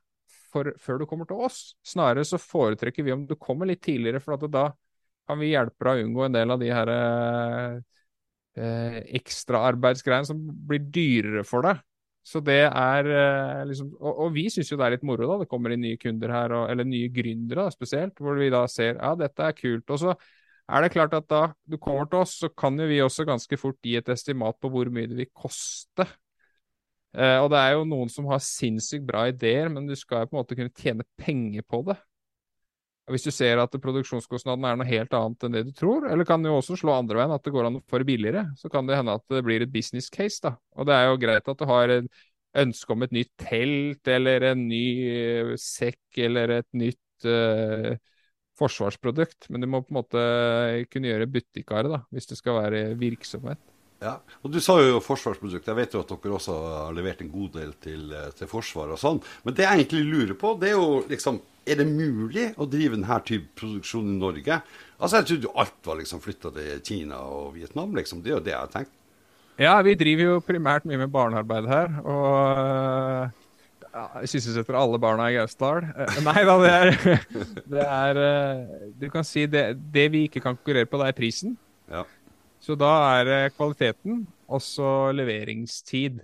for, 0.53 0.73
før 0.81 1.03
du 1.03 1.07
kommer 1.09 1.29
til 1.29 1.43
oss. 1.49 1.75
Snarere 1.87 2.25
så 2.27 2.41
foretrekker 2.41 3.07
vi 3.07 3.15
om 3.15 3.27
du 3.29 3.37
kommer 3.41 3.69
litt 3.69 3.83
tidligere, 3.85 4.23
for 4.25 4.49
da 4.49 4.71
kan 5.29 5.41
vi 5.41 5.53
hjelpe 5.53 5.85
deg 5.85 6.01
å 6.01 6.07
unngå 6.07 6.25
en 6.25 6.39
del 6.39 6.55
av 6.55 6.63
de 6.63 6.71
her 6.73 6.93
eh, 6.95 7.75
ekstraarbeidsgreiene 9.19 10.29
som 10.29 10.41
blir 10.69 10.89
dyrere 10.93 11.45
for 11.47 11.69
deg. 11.69 11.85
Så 12.29 12.43
det 12.45 12.61
er 12.67 13.07
eh, 13.09 13.61
liksom 13.71 13.95
Og, 13.97 14.25
og 14.27 14.33
vi 14.35 14.49
syns 14.53 14.73
jo 14.73 14.77
det 14.77 14.85
er 14.85 14.97
litt 14.97 15.07
moro, 15.07 15.29
da. 15.31 15.39
Det 15.43 15.51
kommer 15.51 15.73
inn 15.73 15.85
nye 15.85 16.01
kunder 16.01 16.33
her, 16.35 16.55
og, 16.57 16.67
eller 16.73 16.89
nye 16.89 17.13
gründere 17.13 17.69
da, 17.69 17.75
spesielt, 17.75 18.21
hvor 18.21 18.41
vi 18.41 18.51
da 18.53 18.65
ser 18.69 18.99
ja, 18.99 19.15
dette 19.17 19.47
er 19.47 19.57
kult. 19.57 19.89
Og 19.95 20.03
så 20.05 20.17
er 20.69 20.85
det 20.85 20.93
klart 20.93 21.17
at 21.17 21.29
da 21.31 21.43
du 21.65 21.79
kommer 21.81 22.09
til 22.09 22.25
oss, 22.25 22.37
så 22.43 22.51
kan 22.53 22.77
jo 22.81 22.89
vi 22.91 23.01
også 23.05 23.25
ganske 23.29 23.61
fort 23.61 23.79
gi 23.85 23.97
et 24.01 24.13
estimat 24.13 24.59
på 24.61 24.73
hvor 24.73 24.91
mye 24.93 25.09
det 25.09 25.17
vil 25.17 25.31
koste 25.33 26.05
Uh, 27.17 27.41
og 27.41 27.49
det 27.53 27.61
er 27.63 27.75
jo 27.75 27.87
noen 27.89 28.11
som 28.13 28.29
har 28.29 28.43
sinnssykt 28.45 29.07
bra 29.09 29.25
ideer, 29.31 29.71
men 29.73 29.89
du 29.89 29.95
skal 29.97 30.25
jo 30.25 30.31
på 30.31 30.37
en 30.37 30.43
måte 30.43 30.59
kunne 30.59 30.75
tjene 30.77 31.07
penger 31.21 31.65
på 31.65 31.83
det. 31.89 31.97
Hvis 33.09 33.25
du 33.25 33.31
ser 33.33 33.61
at 33.63 33.73
produksjonskostnaden 33.81 34.67
er 34.69 34.77
noe 34.77 34.89
helt 34.89 35.15
annet 35.17 35.47
enn 35.47 35.55
det 35.57 35.63
du 35.71 35.73
tror, 35.77 36.05
eller 36.11 36.29
kan 36.29 36.43
du 36.45 36.51
også 36.53 36.77
slå 36.77 36.93
andre 36.93 37.17
veien, 37.17 37.33
at 37.33 37.47
det 37.47 37.55
går 37.55 37.69
an 37.71 37.79
å 37.79 37.85
få 37.89 38.03
det 38.03 38.09
billigere, 38.11 38.43
så 38.61 38.69
kan 38.73 38.89
det 38.89 38.99
hende 38.99 39.15
at 39.17 39.25
det 39.33 39.41
blir 39.47 39.65
et 39.65 39.73
business 39.73 40.11
case, 40.13 40.43
da. 40.45 40.53
Og 40.77 40.89
det 40.91 40.97
er 40.97 41.09
jo 41.09 41.23
greit 41.23 41.49
at 41.49 41.63
du 41.63 41.65
har 41.71 41.95
ønske 42.59 42.93
om 42.93 43.07
et 43.07 43.15
nytt 43.17 43.33
telt, 43.41 44.13
eller 44.13 44.51
en 44.51 44.69
ny 44.69 44.85
uh, 45.09 45.55
sekk, 45.63 46.03
eller 46.29 46.59
et 46.59 46.69
nytt 46.77 47.29
uh, 47.29 47.95
forsvarsprodukt, 48.59 49.49
men 49.49 49.65
du 49.65 49.71
må 49.71 49.81
på 49.85 49.95
en 49.95 50.01
måte 50.03 50.23
kunne 50.93 51.09
gjøre 51.09 51.33
butikkare, 51.33 51.89
da, 51.95 52.03
hvis 52.13 52.29
det 52.29 52.41
skal 52.41 52.61
være 52.61 52.85
virksomhet. 53.01 53.63
Ja, 53.99 54.21
og 54.45 54.53
Du 54.55 54.61
sa 54.63 54.77
jo 54.79 55.01
forsvarsprodukt. 55.03 55.67
Jeg 55.67 55.75
vet 55.75 55.95
jo 55.95 56.01
at 56.05 56.11
dere 56.13 56.35
også 56.37 56.55
har 56.55 56.93
levert 56.95 57.23
en 57.25 57.33
god 57.33 57.53
del 57.57 57.73
til, 57.83 58.13
eh, 58.15 58.29
til 58.39 58.47
Forsvaret 58.51 58.95
og 58.95 59.01
sånn. 59.03 59.23
Men 59.45 59.55
det 59.55 59.65
jeg 59.65 59.81
egentlig 59.81 60.05
lurer 60.07 60.37
på, 60.39 60.53
det 60.61 60.71
er 60.71 60.77
jo 60.79 61.05
liksom 61.09 61.41
Er 61.69 61.77
det 61.77 61.85
mulig 61.85 62.55
å 62.57 62.65
drive 62.65 62.97
denne 62.97 63.17
type 63.29 63.51
produksjon 63.55 64.07
i 64.09 64.19
Norge? 64.19 64.63
Altså, 64.99 65.19
Jeg 65.19 65.27
trodde 65.27 65.43
jo 65.43 65.53
alt 65.55 65.83
var 65.85 65.97
liksom 65.99 66.21
flytta 66.25 66.51
til 66.55 66.81
Kina 66.81 67.19
og 67.21 67.55
Vietnam, 67.59 67.93
liksom. 67.95 68.23
Det 68.23 68.31
er 68.31 68.39
jo 68.39 68.41
det 68.41 68.53
jeg 68.55 68.61
har 68.63 68.71
tenkt. 68.73 68.95
Ja, 69.59 69.83
vi 69.83 69.95
driver 69.95 70.23
jo 70.23 70.41
primært 70.41 70.87
mye 70.87 70.97
med 70.97 71.11
barnearbeid 71.13 71.67
her. 71.69 71.91
Og 72.07 73.33
ja, 73.93 74.05
sysselsetter 74.25 74.77
alle 74.79 74.99
barna 75.03 75.29
i 75.29 75.37
Gausdal. 75.37 75.83
Eh, 75.93 76.19
nei 76.25 76.45
da, 76.47 76.57
det 76.63 76.73
er, 76.73 76.91
det 77.75 77.85
er 77.85 78.21
eh, 78.23 78.85
Du 79.01 79.09
kan 79.13 79.27
si 79.27 79.45
det, 79.51 79.73
det 79.93 80.07
vi 80.15 80.25
ikke 80.29 80.41
kan 80.45 80.57
konkurrere 80.57 80.89
på, 80.89 81.01
det 81.03 81.11
er 81.11 81.19
prisen. 81.19 81.57
Ja. 81.91 82.05
Så 82.69 82.75
da 82.77 82.89
er 83.17 83.23
det 83.25 83.37
kvaliteten, 83.57 84.27
og 84.45 84.61
så 84.61 85.09
leveringstid. 85.17 86.19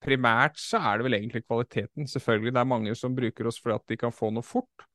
Primært 0.00 0.60
så 0.62 0.78
er 0.78 1.00
det 1.00 1.06
vel 1.08 1.16
egentlig 1.18 1.42
kvaliteten. 1.42 2.06
Selvfølgelig 2.06 2.52
det 2.54 2.60
er 2.62 2.68
mange 2.70 2.94
som 2.94 3.16
bruker 3.16 3.48
oss 3.50 3.58
fordi 3.58 3.74
at 3.74 3.90
de 3.90 3.98
kan 3.98 4.14
få 4.14 4.30
noe 4.30 4.46
fort. 4.46 4.86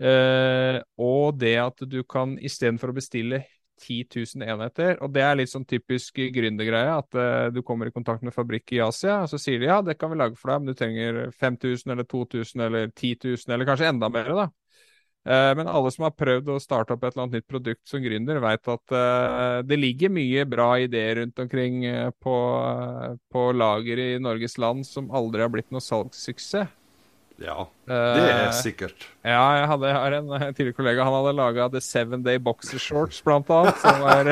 Eh, 0.00 0.78
og 0.96 1.36
det 1.36 1.58
at 1.60 1.84
du 1.84 2.00
kan 2.08 2.38
istedenfor 2.40 2.88
å 2.88 2.96
bestille 2.96 3.42
10 3.84 4.08
000 4.16 4.48
enheter, 4.48 4.96
og 5.04 5.12
det 5.12 5.26
er 5.26 5.36
litt 5.36 5.52
sånn 5.52 5.68
typisk 5.68 6.16
gründergreie, 6.32 6.96
at 7.02 7.20
eh, 7.20 7.50
du 7.52 7.60
kommer 7.60 7.90
i 7.90 7.92
kontakt 7.92 8.24
med 8.24 8.32
fabrikk 8.32 8.72
i 8.78 8.80
Asia, 8.84 9.18
og 9.26 9.28
så 9.28 9.40
sier 9.40 9.60
de 9.60 9.68
ja, 9.68 9.82
det 9.84 9.98
kan 10.00 10.12
vi 10.12 10.22
lage 10.22 10.40
for 10.40 10.54
deg, 10.54 10.64
men 10.64 10.72
du 10.72 10.80
trenger 10.80 11.20
5000 11.36 11.92
eller 11.92 12.08
2000 12.08 12.64
eller 12.64 12.88
10 12.96 13.12
000 13.28 13.54
eller 13.56 13.68
kanskje 13.68 13.92
enda 13.92 14.08
mer, 14.12 14.32
da. 14.40 14.48
Eh, 15.28 15.54
men 15.56 15.68
alle 15.68 15.90
som 15.92 16.06
har 16.06 16.16
prøvd 16.16 16.48
å 16.54 16.60
starte 16.62 16.94
opp 16.96 17.02
et 17.04 17.12
eller 17.12 17.26
annet 17.26 17.40
nytt 17.40 17.50
produkt 17.50 17.82
som 17.88 18.00
gründer, 18.00 18.40
vet 18.40 18.70
at 18.72 18.94
uh, 18.96 19.60
det 19.68 19.76
ligger 19.76 20.12
mye 20.16 20.46
bra 20.48 20.70
ideer 20.80 21.18
rundt 21.20 21.42
omkring 21.44 21.82
uh, 21.84 22.08
på, 22.24 22.36
uh, 22.64 23.18
på 23.28 23.50
lager 23.52 24.00
i 24.00 24.10
Norges 24.22 24.56
land 24.56 24.86
som 24.88 25.10
aldri 25.12 25.44
har 25.44 25.52
blitt 25.52 25.68
noe 25.74 25.84
salgssuksess. 25.84 26.76
Ja, 27.40 27.62
det 27.88 27.96
er 27.96 28.50
sikkert. 28.52 29.06
Ja, 29.24 29.44
jeg, 29.56 29.68
hadde, 29.70 29.88
jeg 29.88 29.96
har 29.96 30.16
en 30.18 30.32
tidligere 30.52 30.76
kollega. 30.76 31.06
Han 31.08 31.14
hadde 31.14 31.30
laga 31.38 31.68
The 31.72 31.80
Seven 31.80 32.20
Day 32.20 32.36
Boxer 32.36 32.76
Shorts, 32.76 33.22
blant 33.24 33.48
annet. 33.48 33.80
Som 33.80 34.02
var, 34.04 34.28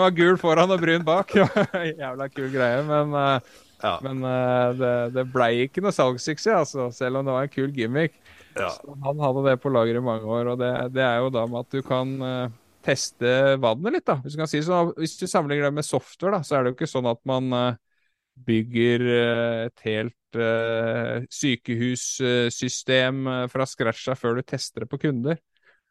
var 0.00 0.14
gul 0.16 0.38
foran 0.40 0.72
og 0.72 0.80
brun 0.80 1.04
bak. 1.04 1.34
Jævla 2.00 2.30
kul 2.32 2.48
greie, 2.54 2.80
men, 2.88 3.12
ja. 3.84 3.92
men 4.00 4.24
det, 4.80 4.94
det 5.12 5.26
blei 5.34 5.66
ikke 5.66 5.84
noe 5.84 5.92
salgssuksess, 5.92 6.72
altså, 6.72 6.88
selv 6.96 7.20
om 7.20 7.28
det 7.28 7.36
var 7.36 7.50
en 7.50 7.52
kul 7.52 7.68
gimmick. 7.76 8.16
Ja. 8.56 8.70
han 9.04 9.20
hadde 9.22 9.44
det 9.46 9.60
på 9.62 9.70
lager 9.72 9.98
i 9.98 10.04
mange 10.04 10.26
år, 10.28 10.50
og 10.52 10.58
det, 10.60 10.70
det, 10.96 11.04
er 11.04 11.22
jo 11.22 11.30
da 11.32 11.46
med 11.48 11.60
at 11.64 11.70
du 11.72 11.80
kan 11.86 12.08
uh, 12.20 12.50
teste 12.84 13.56
vannet 13.62 13.92
litt, 13.96 14.06
da. 14.08 14.16
Hvis 14.24 14.36
du, 14.36 14.42
si 14.50 14.60
sånn, 14.66 14.92
hvis 14.98 15.16
du 15.20 15.26
sammenligner 15.30 15.66
det 15.70 15.78
med 15.80 15.88
software, 15.88 16.34
da, 16.38 16.42
så 16.46 16.52
er 16.58 16.60
det 16.64 16.70
jo 16.72 16.76
ikke 16.78 16.90
sånn 16.90 17.08
at 17.10 17.20
man 17.28 17.44
uh, 17.56 17.78
bygger 18.48 19.00
uh, 19.08 19.60
et 19.68 19.80
helt 19.88 20.18
sykehussystem 20.32 23.16
fra 23.52 23.64
scratch 23.68 24.16
før 24.16 24.38
du 24.38 24.42
tester 24.48 24.80
det 24.80 24.88
på 24.88 25.00
kunder. 25.02 25.36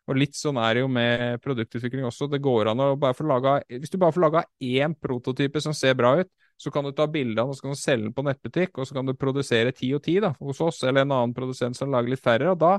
Og 0.10 0.18
litt 0.18 0.34
sånn 0.34 0.58
er 0.58 0.74
det 0.74 0.82
jo 0.82 0.90
med 0.90 1.38
produktutvikling 1.44 2.08
også. 2.08 2.26
Det 2.32 2.42
går 2.42 2.72
an 2.72 2.82
å 2.82 2.98
bare 2.98 3.14
få 3.14 3.22
laga 3.30 3.62
Hvis 3.70 3.94
du 3.94 4.02
bare 4.02 4.16
får 4.16 4.26
laga 4.26 4.42
én 4.58 4.98
prototype 4.98 5.62
som 5.62 5.74
ser 5.78 5.94
bra 6.00 6.18
ut, 6.24 6.32
så 6.62 6.72
kan 6.74 6.86
du 6.86 6.92
ta 6.96 7.08
bildene 7.10 7.48
og 7.50 7.58
så 7.58 7.66
kan 7.66 7.74
du 7.74 7.80
selge 7.80 8.08
den 8.08 8.16
på 8.18 8.26
nettbutikk, 8.28 8.78
og 8.78 8.88
så 8.88 8.98
kan 8.98 9.08
du 9.08 9.18
produsere 9.18 9.74
ti 9.76 9.90
og 9.98 10.04
ti 10.06 10.20
hos 10.22 10.62
oss, 10.62 10.84
eller 10.86 11.06
en 11.06 11.16
annen 11.16 11.34
produsent 11.38 11.78
som 11.78 11.90
lager 11.94 12.14
litt 12.14 12.24
færre. 12.24 12.52
og 12.54 12.60
da, 12.62 12.76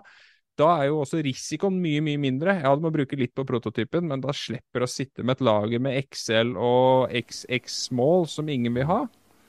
da 0.59 0.69
er 0.79 0.91
jo 0.91 1.01
også 1.03 1.23
risikoen 1.25 1.81
mye, 1.83 2.03
mye 2.05 2.21
mindre. 2.21 2.59
Ja, 2.61 2.75
du 2.77 2.85
må 2.85 2.93
bruke 2.95 3.19
litt 3.19 3.35
på 3.35 3.47
prototypen, 3.49 4.07
men 4.11 4.23
da 4.23 4.35
slipper 4.37 4.85
du 4.85 4.87
å 4.87 4.93
sitte 4.93 5.27
med 5.27 5.39
et 5.41 5.47
lager 5.49 5.83
med 5.83 5.99
XL 6.05 6.55
og 6.61 7.13
XX-mål 7.25 8.29
som 8.31 8.51
ingen 8.53 8.77
vil 8.79 8.89
ha, 8.91 9.03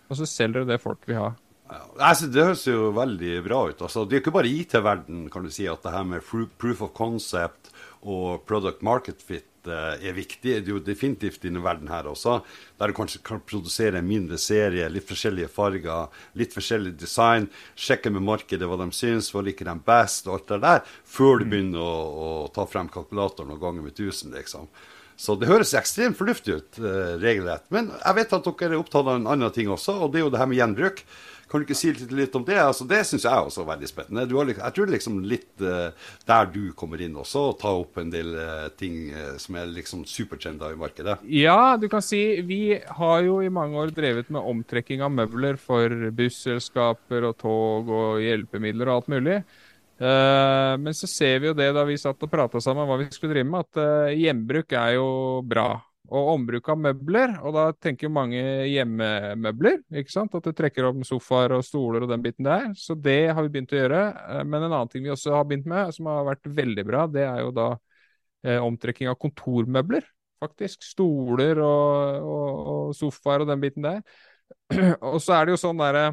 og 0.10 0.20
så 0.20 0.30
selger 0.30 0.64
du 0.64 0.74
det 0.74 0.82
folk 0.82 1.06
vil 1.10 1.22
ha. 1.22 1.32
Altså, 1.74 2.28
det 2.30 2.44
høres 2.44 2.66
jo 2.68 2.92
veldig 2.94 3.38
bra 3.46 3.64
ut. 3.70 3.82
Altså, 3.82 4.04
det 4.06 4.18
er 4.18 4.20
jo 4.20 4.24
ikke 4.26 4.36
bare 4.36 4.52
IT-verden 4.52 5.28
kan 5.34 5.46
du 5.46 5.54
si, 5.54 5.66
at 5.70 5.82
det 5.86 5.94
her 5.94 6.06
med 6.06 6.26
proof 6.60 6.84
of 6.86 6.94
concept 6.98 7.72
og 8.04 8.46
product 8.50 8.84
market 8.86 9.24
fit 9.24 9.48
Eh, 9.64 10.08
er 10.10 10.16
viktig. 10.16 10.58
Det 10.60 10.68
er 10.68 10.74
jo 10.74 10.82
definitivt 10.84 11.46
i 11.46 11.48
denne 11.48 11.62
verden 11.64 11.88
her 11.88 12.08
også, 12.10 12.42
der 12.80 12.92
du 12.92 12.96
kanskje 12.98 13.22
kan 13.24 13.40
produsere 13.48 14.02
en 14.02 14.08
mindre 14.08 14.36
serie, 14.42 14.90
litt 14.92 15.08
forskjellige 15.08 15.48
farger, 15.52 16.10
litt 16.36 16.52
forskjellig 16.56 16.92
design, 17.00 17.48
sjekke 17.80 18.12
med 18.12 18.26
markedet 18.28 18.68
hva 18.68 18.76
de 18.82 18.90
syns, 18.92 19.32
hva 19.32 19.44
liker 19.46 19.70
de 19.70 19.78
best, 19.88 20.28
og 20.28 20.36
alt 20.36 20.52
det 20.52 20.60
der, 20.66 20.84
før 21.08 21.40
du 21.40 21.46
mm. 21.46 21.54
begynner 21.54 21.86
å, 21.86 21.94
å 22.26 22.28
ta 22.52 22.68
frem 22.68 22.92
kalkulatoren 22.92 23.56
og 23.56 23.64
ganger 23.64 23.88
med 23.88 23.96
1000, 23.96 24.36
liksom. 24.36 24.68
Så 25.16 25.38
det 25.40 25.48
høres 25.48 25.72
ekstremt 25.78 26.18
fornuftig 26.20 26.58
ut, 26.58 26.82
uh, 26.84 27.16
regelrett. 27.22 27.70
Men 27.72 27.92
jeg 27.94 28.18
vet 28.18 28.36
at 28.36 28.48
dere 28.50 28.74
er 28.74 28.82
opptatt 28.82 29.06
av 29.06 29.16
en 29.16 29.30
annen 29.32 29.54
ting 29.56 29.72
også, 29.72 29.96
og 29.96 30.12
det 30.12 30.20
er 30.20 30.26
jo 30.26 30.34
det 30.34 30.42
her 30.42 30.50
med 30.52 30.60
gjenbruk. 30.60 31.04
Kan 31.54 31.62
du 31.62 31.68
ikke 31.68 31.76
si 31.78 31.92
litt, 31.94 32.34
om 32.34 32.42
det? 32.48 32.56
Altså, 32.58 32.88
det 32.90 33.04
syns 33.06 33.28
jeg 33.28 33.46
også 33.46 33.62
er 33.62 33.68
veldig 33.68 33.86
spennende. 33.86 34.24
Har, 34.26 34.50
jeg 34.50 34.74
tror 34.74 34.90
liksom 34.90 35.20
litt 35.30 35.62
uh, 35.62 36.08
der 36.26 36.48
du 36.50 36.72
kommer 36.74 37.04
inn 37.06 37.14
også, 37.22 37.44
og 37.52 37.60
tar 37.62 37.78
opp 37.78 38.00
en 38.02 38.10
del 38.10 38.32
uh, 38.34 38.72
ting 38.74 39.12
uh, 39.14 39.36
som 39.38 39.60
er 39.62 39.70
liksom 39.70 40.02
supertrenda 40.10 40.72
i 40.74 40.80
markedet. 40.82 41.20
Ja, 41.30 41.76
du 41.78 41.86
kan 41.94 42.02
si 42.02 42.24
vi 42.42 42.58
har 42.74 43.22
jo 43.28 43.38
i 43.46 43.54
mange 43.54 43.78
år 43.84 43.94
drevet 43.94 44.34
med 44.34 44.42
omtrekking 44.42 45.06
av 45.06 45.14
møbler 45.14 45.62
for 45.62 46.10
busselskaper 46.18 47.30
og 47.30 47.38
tog 47.46 47.94
og 48.02 48.26
hjelpemidler 48.26 48.90
og 48.90 49.04
alt 49.04 49.14
mulig. 49.14 49.40
Uh, 50.02 50.74
men 50.82 50.98
så 50.98 51.06
ser 51.06 51.38
vi 51.38 51.52
jo 51.52 51.58
det 51.62 51.70
da 51.78 51.86
vi 51.86 52.02
satt 52.02 52.26
og 52.26 52.34
prata 52.34 52.66
sammen 52.66 52.90
hva 52.90 52.98
vi 53.04 53.12
skulle 53.14 53.38
drive 53.38 53.54
med, 53.54 53.70
at 53.70 54.18
hjembruk 54.18 54.74
er 54.74 54.96
jo 54.98 55.10
bra 55.46 55.76
og 56.14 56.30
ombruk 56.36 56.68
av 56.70 56.80
møbler. 56.80 57.36
Og 57.42 57.56
da 57.56 57.66
tenker 57.82 58.12
mange 58.14 58.42
hjemmemøbler, 58.70 59.80
ikke 60.02 60.14
sant. 60.14 60.36
At 60.38 60.46
du 60.46 60.54
trekker 60.56 60.90
opp 60.90 61.00
sofaer 61.08 61.56
og 61.58 61.66
stoler 61.66 62.06
og 62.06 62.12
den 62.14 62.24
biten 62.26 62.48
der. 62.48 62.70
Så 62.78 62.96
det 62.96 63.34
har 63.34 63.46
vi 63.46 63.54
begynt 63.56 63.74
å 63.74 63.80
gjøre. 63.80 64.02
Eh, 64.36 64.44
men 64.46 64.60
en 64.62 64.70
annen 64.72 64.92
ting 64.92 65.06
vi 65.06 65.14
også 65.14 65.34
har 65.38 65.48
begynt 65.50 65.70
med, 65.70 65.94
som 65.96 66.12
har 66.12 66.28
vært 66.30 66.52
veldig 66.62 66.86
bra, 66.90 67.08
det 67.10 67.26
er 67.26 67.40
jo 67.44 67.56
da 67.56 67.70
eh, 68.46 68.60
omtrekking 68.62 69.10
av 69.12 69.18
kontormøbler. 69.22 70.06
Faktisk. 70.44 70.84
Stoler 70.86 71.62
og, 71.64 72.28
og, 72.28 72.62
og 72.76 72.94
sofaer 72.98 73.46
og 73.46 73.50
den 73.50 73.64
biten 73.64 73.88
der. 73.88 74.04
og 75.14 75.20
så 75.24 75.40
er 75.40 75.48
det 75.48 75.56
jo 75.56 75.64
sånn 75.66 75.82
derre 75.82 76.12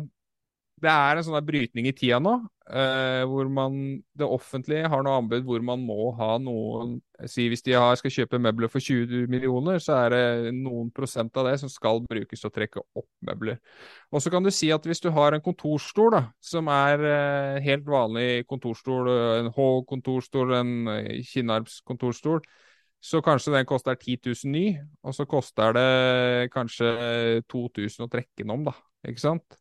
det 0.80 0.90
er 0.90 1.18
en 1.18 1.24
sånn 1.26 1.44
brytning 1.44 1.88
i 1.90 1.92
tida 1.96 2.18
nå, 2.22 2.32
eh, 2.72 3.22
hvor 3.28 3.48
man, 3.52 3.74
det 4.16 4.26
offentlige 4.26 4.88
har 4.88 5.02
noe 5.04 5.18
anbud 5.20 5.44
hvor 5.46 5.64
man 5.64 5.82
må 5.84 6.10
ha 6.18 6.34
noen 6.40 6.98
si 7.28 7.50
Hvis 7.52 7.60
de 7.66 7.74
har, 7.76 7.98
skal 8.00 8.14
kjøpe 8.14 8.40
møbler 8.40 8.70
for 8.72 8.80
20 8.80 9.26
millioner, 9.28 9.76
så 9.84 9.98
er 10.06 10.14
det 10.14 10.54
noen 10.56 10.88
prosent 10.96 11.36
av 11.36 11.50
det 11.50 11.58
som 11.60 11.68
skal 11.68 12.00
brukes 12.06 12.40
til 12.40 12.48
å 12.48 12.54
trekke 12.54 12.80
opp 12.96 13.08
møbler. 13.28 13.58
Og 14.08 14.24
så 14.24 14.32
kan 14.32 14.40
du 14.40 14.48
si 14.48 14.70
at 14.72 14.88
hvis 14.88 15.04
du 15.04 15.10
har 15.12 15.36
en 15.36 15.44
kontorstol, 15.44 16.14
da, 16.16 16.22
som 16.40 16.70
er 16.72 17.04
eh, 17.10 17.60
helt 17.66 17.84
vanlig 17.84 18.46
kontorstol, 18.48 19.12
en 19.42 19.52
H-kontorstol, 19.52 20.56
en 20.62 20.74
Kinnarpskontorstol, 20.88 21.28
Kinnarps 21.30 21.80
kontorstol, 21.84 22.40
så 23.00 23.20
kanskje 23.24 23.54
den 23.54 23.68
koster 23.68 23.96
10 23.96 24.18
000 24.26 24.52
ny, 24.52 24.64
og 25.02 25.14
så 25.16 25.24
koster 25.28 25.72
det 25.76 26.52
kanskje 26.52 26.90
2000 27.48 28.04
å 28.04 28.10
trekke 28.12 28.42
den 28.42 28.52
om, 28.52 28.66
da. 28.68 28.76
Ikke 29.08 29.22
sant? 29.22 29.59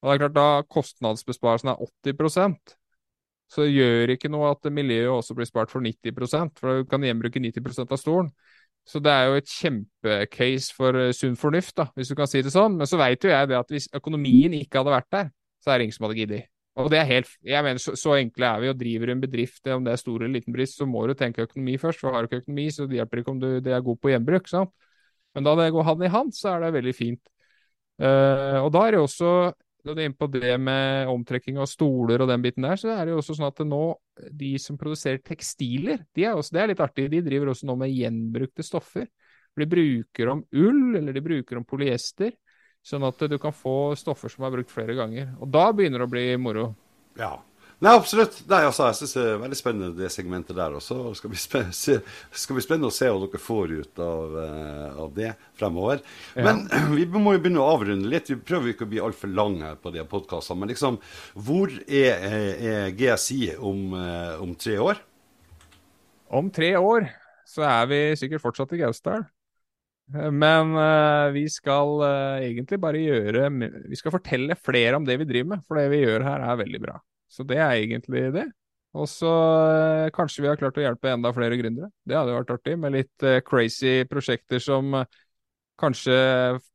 Og 0.00 0.08
det 0.08 0.14
er 0.14 0.22
klart, 0.24 0.36
da 0.36 0.68
kostnadsbesparelsen 0.76 1.72
er 1.72 1.82
80% 2.04 2.76
så 3.50 3.66
det 3.66 3.74
gjør 3.74 4.12
ikke 4.14 4.30
noe 4.30 4.52
at 4.54 4.68
miljøet 4.70 5.10
også 5.10 5.34
blir 5.34 5.48
spart 5.48 5.72
for 5.72 5.82
90% 5.82 6.60
for 6.60 6.80
du 6.80 6.90
kan 6.90 7.02
gjenbruke 7.02 7.42
90% 7.42 7.90
av 7.90 7.98
stolen. 7.98 8.30
Så 8.86 9.02
det 9.02 9.10
er 9.12 9.26
jo 9.28 9.40
et 9.40 9.50
kjempecase 9.50 10.74
for 10.74 10.96
uh, 10.96 11.10
sunn 11.14 11.36
fornuft, 11.38 11.74
da, 11.78 11.88
hvis 11.98 12.10
du 12.10 12.16
kan 12.18 12.30
si 12.30 12.40
det 12.46 12.52
sånn. 12.54 12.78
Men 12.78 12.88
så 12.88 12.98
veit 12.98 13.26
jo 13.26 13.30
jeg 13.30 13.50
det 13.50 13.58
at 13.58 13.74
hvis 13.74 13.90
økonomien 13.94 14.54
ikke 14.56 14.80
hadde 14.80 14.94
vært 14.94 15.10
der, 15.14 15.28
så 15.60 15.72
er 15.72 15.78
det 15.78 15.88
ingen 15.88 15.98
som 15.98 16.06
hadde 16.06 16.18
giddet. 16.18 16.46
Og 16.80 16.88
det 16.92 17.00
er 17.00 17.08
helt, 17.08 17.32
jeg 17.44 17.66
mener, 17.66 17.82
så, 17.82 17.92
så, 17.98 18.14
enkle 18.16 18.46
er 18.46 18.62
vi 18.62 18.70
og 18.70 18.78
driver 18.78 19.12
en 19.12 19.20
bedrift, 19.20 19.60
om 19.74 19.84
det 19.84 19.92
er 19.92 20.00
stor 20.00 20.22
eller 20.22 20.38
liten 20.38 20.54
bedrift, 20.54 20.76
så 20.78 20.86
må 20.88 21.02
du 21.10 21.12
tenke 21.18 21.44
økonomi 21.44 21.74
først. 21.82 22.00
For 22.00 22.14
har 22.14 22.22
du 22.22 22.30
ikke 22.30 22.44
økonomi, 22.44 22.68
så 22.72 22.86
det 22.88 23.00
hjelper 23.00 23.20
ikke 23.20 23.34
om 23.34 23.42
du 23.42 23.48
det 23.66 23.74
er 23.74 23.84
god 23.84 23.98
på 24.00 24.14
gjenbruk. 24.14 24.48
sant? 24.48 24.72
Men 25.34 25.46
da 25.46 25.56
det 25.58 25.72
går 25.74 25.88
hand 25.90 26.06
i 26.06 26.12
hand, 26.14 26.32
så 26.38 26.54
er 26.54 26.64
det 26.64 26.76
veldig 26.78 26.94
fint. 26.96 27.22
Uh, 28.00 28.62
og 28.62 28.70
da 28.72 28.86
er 28.86 28.96
det 28.96 29.02
også 29.02 29.34
når 29.84 29.96
du 29.96 30.00
er 30.00 30.08
inne 30.08 30.18
på 30.18 30.28
det 30.32 30.54
med 30.60 31.10
omtrekking 31.12 31.58
av 31.60 31.68
stoler 31.70 32.22
og 32.22 32.30
den 32.30 32.44
biten 32.44 32.66
der, 32.66 32.78
så 32.80 32.92
er 32.94 33.04
det 33.06 33.14
jo 33.14 33.20
også 33.22 33.36
sånn 33.38 33.48
at 33.48 33.62
nå, 33.66 33.82
de 34.42 34.52
som 34.60 34.78
produserer 34.80 35.22
tekstiler, 35.24 36.04
de 36.16 36.26
er 36.28 36.38
også, 36.38 36.54
det 36.56 36.62
er 36.62 36.72
litt 36.72 36.84
artig, 36.84 37.08
de 37.12 37.22
driver 37.24 37.52
også 37.52 37.68
nå 37.68 37.76
med 37.80 37.94
gjenbrukte 37.94 38.66
stoffer. 38.66 39.08
De 39.60 39.66
bruker 39.68 40.30
om 40.32 40.44
ull, 40.56 40.96
eller 40.96 41.16
de 41.16 41.24
bruker 41.24 41.58
om 41.58 41.66
polyester, 41.68 42.32
sånn 42.86 43.04
at 43.04 43.20
du 43.28 43.36
kan 43.42 43.52
få 43.52 43.92
stoffer 43.98 44.32
som 44.32 44.46
er 44.46 44.54
brukt 44.54 44.72
flere 44.72 44.96
ganger. 44.96 45.34
Og 45.40 45.50
da 45.52 45.66
begynner 45.76 46.00
det 46.00 46.08
å 46.08 46.12
bli 46.14 46.26
moro. 46.40 46.70
Ja, 47.18 47.34
Nei, 47.80 47.94
absolutt. 47.96 48.42
Nei, 48.44 48.58
altså, 48.68 48.90
jeg 48.90 48.96
syns 48.98 49.14
det 49.16 49.22
er 49.24 49.38
veldig 49.40 49.56
spennende 49.56 49.96
det 49.96 50.10
segmentet 50.12 50.56
der 50.58 50.74
også. 50.76 50.98
Det 51.00 51.16
skal 51.16 51.32
skal 52.42 52.58
bli 52.58 52.64
spennende 52.66 52.90
å 52.90 52.92
se 52.92 53.08
hva 53.08 53.22
dere 53.22 53.40
får 53.40 53.72
ut 53.72 54.02
av, 54.04 54.36
uh, 54.36 54.98
av 55.06 55.14
det 55.16 55.30
fremover. 55.56 56.02
Ja. 56.34 56.44
Men 56.44 56.66
vi 56.98 57.06
må 57.14 57.32
jo 57.32 57.40
begynne 57.40 57.64
å 57.64 57.70
avrunde 57.72 58.12
litt. 58.12 58.28
Vi 58.28 58.36
prøver 58.36 58.74
ikke 58.74 58.84
å 58.84 58.92
bli 58.92 59.00
altfor 59.00 59.32
lange 59.32 59.72
på 59.80 59.94
de 59.96 60.04
podkastene. 60.12 60.60
Men 60.60 60.74
liksom, 60.74 61.00
hvor 61.48 61.72
er, 61.88 62.28
er 62.60 62.92
GSI 63.00 63.54
om, 63.56 63.96
uh, 63.96 64.36
om, 64.44 64.52
tre 64.60 64.76
år? 64.84 65.00
Om 66.36 66.52
tre 66.52 66.74
år 66.76 67.08
så 67.48 67.64
er 67.64 67.88
vi 67.88 68.06
sikkert 68.20 68.44
fortsatt 68.44 68.76
i 68.76 68.84
Gausdal. 68.84 69.24
Men 70.12 70.76
uh, 70.76 71.32
vi 71.32 71.48
skal 71.48 72.02
egentlig 72.42 72.76
bare 72.82 72.98
gjøre 72.98 73.44
Vi 73.88 73.96
skal 73.96 74.10
fortelle 74.10 74.56
flere 74.58 74.98
om 74.98 75.06
det 75.06 75.16
vi 75.22 75.32
driver 75.32 75.54
med, 75.54 75.64
for 75.64 75.80
det 75.80 75.88
vi 75.94 76.04
gjør 76.04 76.28
her 76.28 76.44
er 76.44 76.60
veldig 76.60 76.82
bra. 76.84 77.00
Så 77.30 77.46
det 77.46 77.60
er 77.62 77.78
egentlig 77.78 78.26
det. 78.34 78.48
Og 78.98 79.06
så 79.06 79.30
eh, 79.30 80.10
kanskje 80.14 80.42
vi 80.42 80.50
har 80.50 80.58
klart 80.58 80.78
å 80.80 80.82
hjelpe 80.82 81.12
enda 81.12 81.30
flere 81.34 81.58
gründere. 81.60 81.92
Det 82.02 82.16
hadde 82.18 82.34
vært 82.34 82.54
artig, 82.56 82.74
med 82.80 82.96
litt 82.96 83.26
uh, 83.26 83.38
crazy 83.46 84.00
prosjekter 84.10 84.62
som 84.62 84.96
uh, 84.98 85.20
kanskje 85.80 86.16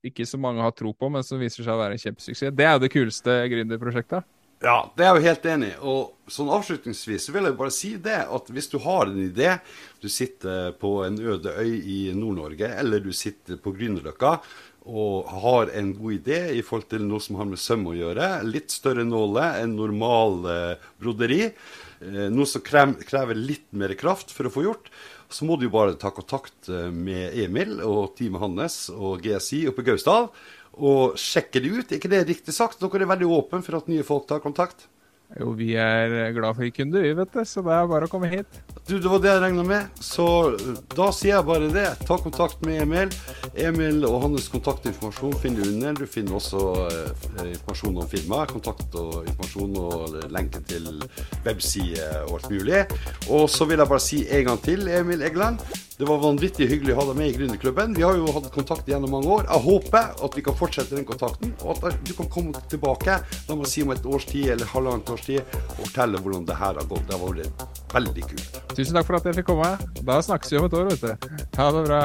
ikke 0.08 0.28
så 0.28 0.40
mange 0.40 0.64
har 0.64 0.72
tro 0.78 0.94
på, 0.96 1.10
men 1.12 1.26
som 1.28 1.42
viser 1.42 1.66
seg 1.66 1.76
å 1.76 1.82
være 1.82 1.98
en 1.98 2.06
kjempesuksess. 2.06 2.56
Det 2.56 2.66
er 2.66 2.78
jo 2.78 2.86
det 2.86 2.94
kuleste 2.94 3.36
gründerprosjektet. 3.52 4.32
Ja, 4.64 4.78
det 4.96 5.04
er 5.04 5.12
jeg 5.12 5.20
jo 5.20 5.28
helt 5.28 5.48
enig 5.52 5.68
i. 5.74 5.76
Og 5.92 6.32
sånn 6.32 6.50
avslutningsvis 6.56 7.28
så 7.28 7.34
vil 7.36 7.50
jeg 7.50 7.58
bare 7.60 7.74
si 7.76 7.92
det 8.02 8.22
at 8.24 8.48
hvis 8.56 8.72
du 8.72 8.80
har 8.82 9.12
en 9.12 9.20
idé, 9.22 9.58
du 10.02 10.08
sitter 10.10 10.72
på 10.80 10.96
en 11.06 11.20
øde 11.20 11.52
øy 11.60 11.76
i 11.76 12.00
Nord-Norge, 12.16 12.72
eller 12.80 13.04
du 13.04 13.12
sitter 13.14 13.60
på 13.62 13.76
Grünerløkka 13.76 14.38
og 14.86 15.30
har 15.42 15.72
en 15.74 15.92
god 15.98 16.14
idé 16.20 16.40
i 16.54 16.62
forhold 16.66 16.90
til 16.92 17.06
noe 17.10 17.24
som 17.24 17.40
har 17.40 17.50
med 17.50 17.62
søm 17.62 17.88
å 17.90 17.96
gjøre. 17.98 18.30
Litt 18.46 18.74
større 18.74 19.06
nåle 19.08 19.48
enn 19.62 19.74
normal 19.78 20.46
eh, 20.52 20.88
broderi. 21.02 21.42
Eh, 22.06 22.28
noe 22.30 22.46
som 22.50 22.64
krever 22.66 23.38
litt 23.38 23.68
mer 23.74 23.96
kraft 23.98 24.34
for 24.36 24.46
å 24.46 24.54
få 24.54 24.68
gjort. 24.68 24.92
Så 25.34 25.48
må 25.50 25.58
du 25.58 25.66
bare 25.74 25.98
ta 25.98 26.14
kontakt 26.14 26.70
eh, 26.70 26.92
med 26.94 27.34
Emil 27.46 27.80
og 27.82 28.14
teamet 28.20 28.46
hans 28.46 28.78
og 28.94 29.26
GSI 29.26 29.66
oppe 29.72 29.82
i 29.82 29.90
Gausdal 29.90 30.30
og 30.76 31.16
sjekke 31.20 31.64
det 31.64 31.72
ut. 31.72 31.90
Er 31.90 31.98
ikke 31.98 32.12
det 32.12 32.26
riktig 32.30 32.54
sagt? 32.54 32.82
Dere 32.84 33.08
er 33.08 33.14
veldig 33.16 33.32
åpne 33.40 33.64
for 33.66 33.80
at 33.80 33.90
nye 33.90 34.06
folk 34.06 34.28
tar 34.30 34.44
kontakt? 34.44 34.86
Jo, 35.34 35.50
vi 35.58 35.74
er 35.74 36.32
glad 36.36 36.56
for 36.56 36.70
kunder, 36.72 37.02
vi, 37.02 37.14
vet 37.18 37.34
du. 37.34 37.42
Så 37.50 37.64
det 37.66 37.74
er 37.74 37.88
bare 37.90 38.08
å 38.08 38.12
komme 38.12 38.30
hit. 38.32 38.60
Du, 38.86 39.00
Det 39.02 39.10
var 39.10 39.22
det 39.24 39.32
jeg 39.32 39.42
regna 39.42 39.64
med. 39.66 40.02
Så 40.04 40.26
da 40.94 41.10
sier 41.16 41.34
jeg 41.34 41.48
bare 41.48 41.72
det. 41.74 41.88
Ta 42.06 42.20
kontakt 42.22 42.62
med 42.66 42.84
Emil. 42.84 43.16
Emil 43.58 44.06
og 44.06 44.20
hans 44.28 44.48
kontaktinformasjon 44.54 45.34
finner 45.42 45.66
du 45.66 45.74
under. 45.74 45.98
Du 45.98 46.06
finner 46.06 46.38
også 46.38 46.62
eh, 46.86 47.50
informasjon 47.56 47.98
om 48.04 48.12
firmaet. 48.12 48.54
Kontakt 48.54 49.00
og 49.02 49.26
informasjon 49.26 49.80
og 49.82 50.20
lenke 50.36 50.62
til 50.70 50.88
webside 51.48 52.06
og 52.28 52.38
alt 52.38 52.54
mulig. 52.54 52.86
Og 53.34 53.50
så 53.50 53.66
vil 53.66 53.82
jeg 53.82 53.92
bare 53.96 54.06
si 54.06 54.22
en 54.30 54.48
gang 54.52 54.64
til, 54.70 54.88
Emil 55.02 55.26
Egeland. 55.26 55.66
Det 55.96 56.04
var 56.04 56.20
vanvittig 56.20 56.66
hyggelig 56.68 56.92
å 56.92 56.98
ha 56.98 57.04
deg 57.08 57.20
med 57.22 57.30
i 57.30 57.36
Gründerklubben. 57.38 57.94
Vi 57.96 58.04
har 58.04 58.18
jo 58.20 58.28
hatt 58.36 58.50
kontakt 58.52 58.90
gjennom 58.92 59.14
mange 59.16 59.30
år. 59.32 59.46
Jeg 59.48 59.64
håper 59.64 60.10
at 60.28 60.34
vi 60.36 60.42
kan 60.44 60.58
fortsette 60.60 60.98
den 60.98 61.08
kontakten, 61.08 61.54
og 61.64 61.80
at 61.88 62.02
du 62.04 62.12
kan 62.18 62.28
komme 62.34 62.66
tilbake 62.68 63.16
la 63.24 63.56
meg 63.56 63.70
si 63.72 63.86
om 63.86 63.94
et 63.96 64.04
års 64.04 64.28
tid 64.28 64.50
eller 64.58 64.68
halvannet 64.74 65.14
års 65.14 65.15
tid 65.24 65.42
og 65.56 65.78
fortelle 65.84 66.22
hvordan 66.22 66.46
det 66.48 66.58
her 66.60 66.80
har 66.80 66.90
gått. 66.90 67.08
Det 67.08 67.18
har 67.18 67.24
vært 67.24 67.94
veldig 67.96 68.28
kult. 68.32 68.62
Tusen 68.76 68.98
takk 68.98 69.08
for 69.08 69.20
at 69.20 69.30
jeg 69.30 69.40
fikk 69.40 69.52
komme. 69.54 69.72
Da 70.04 70.20
snakkes 70.26 70.52
vi 70.52 70.60
om 70.60 70.68
et 70.70 70.80
år, 70.80 70.90
vet 70.94 71.06
du. 71.06 71.38
Ha 71.60 71.70
det 71.78 71.86
bra. 71.88 72.02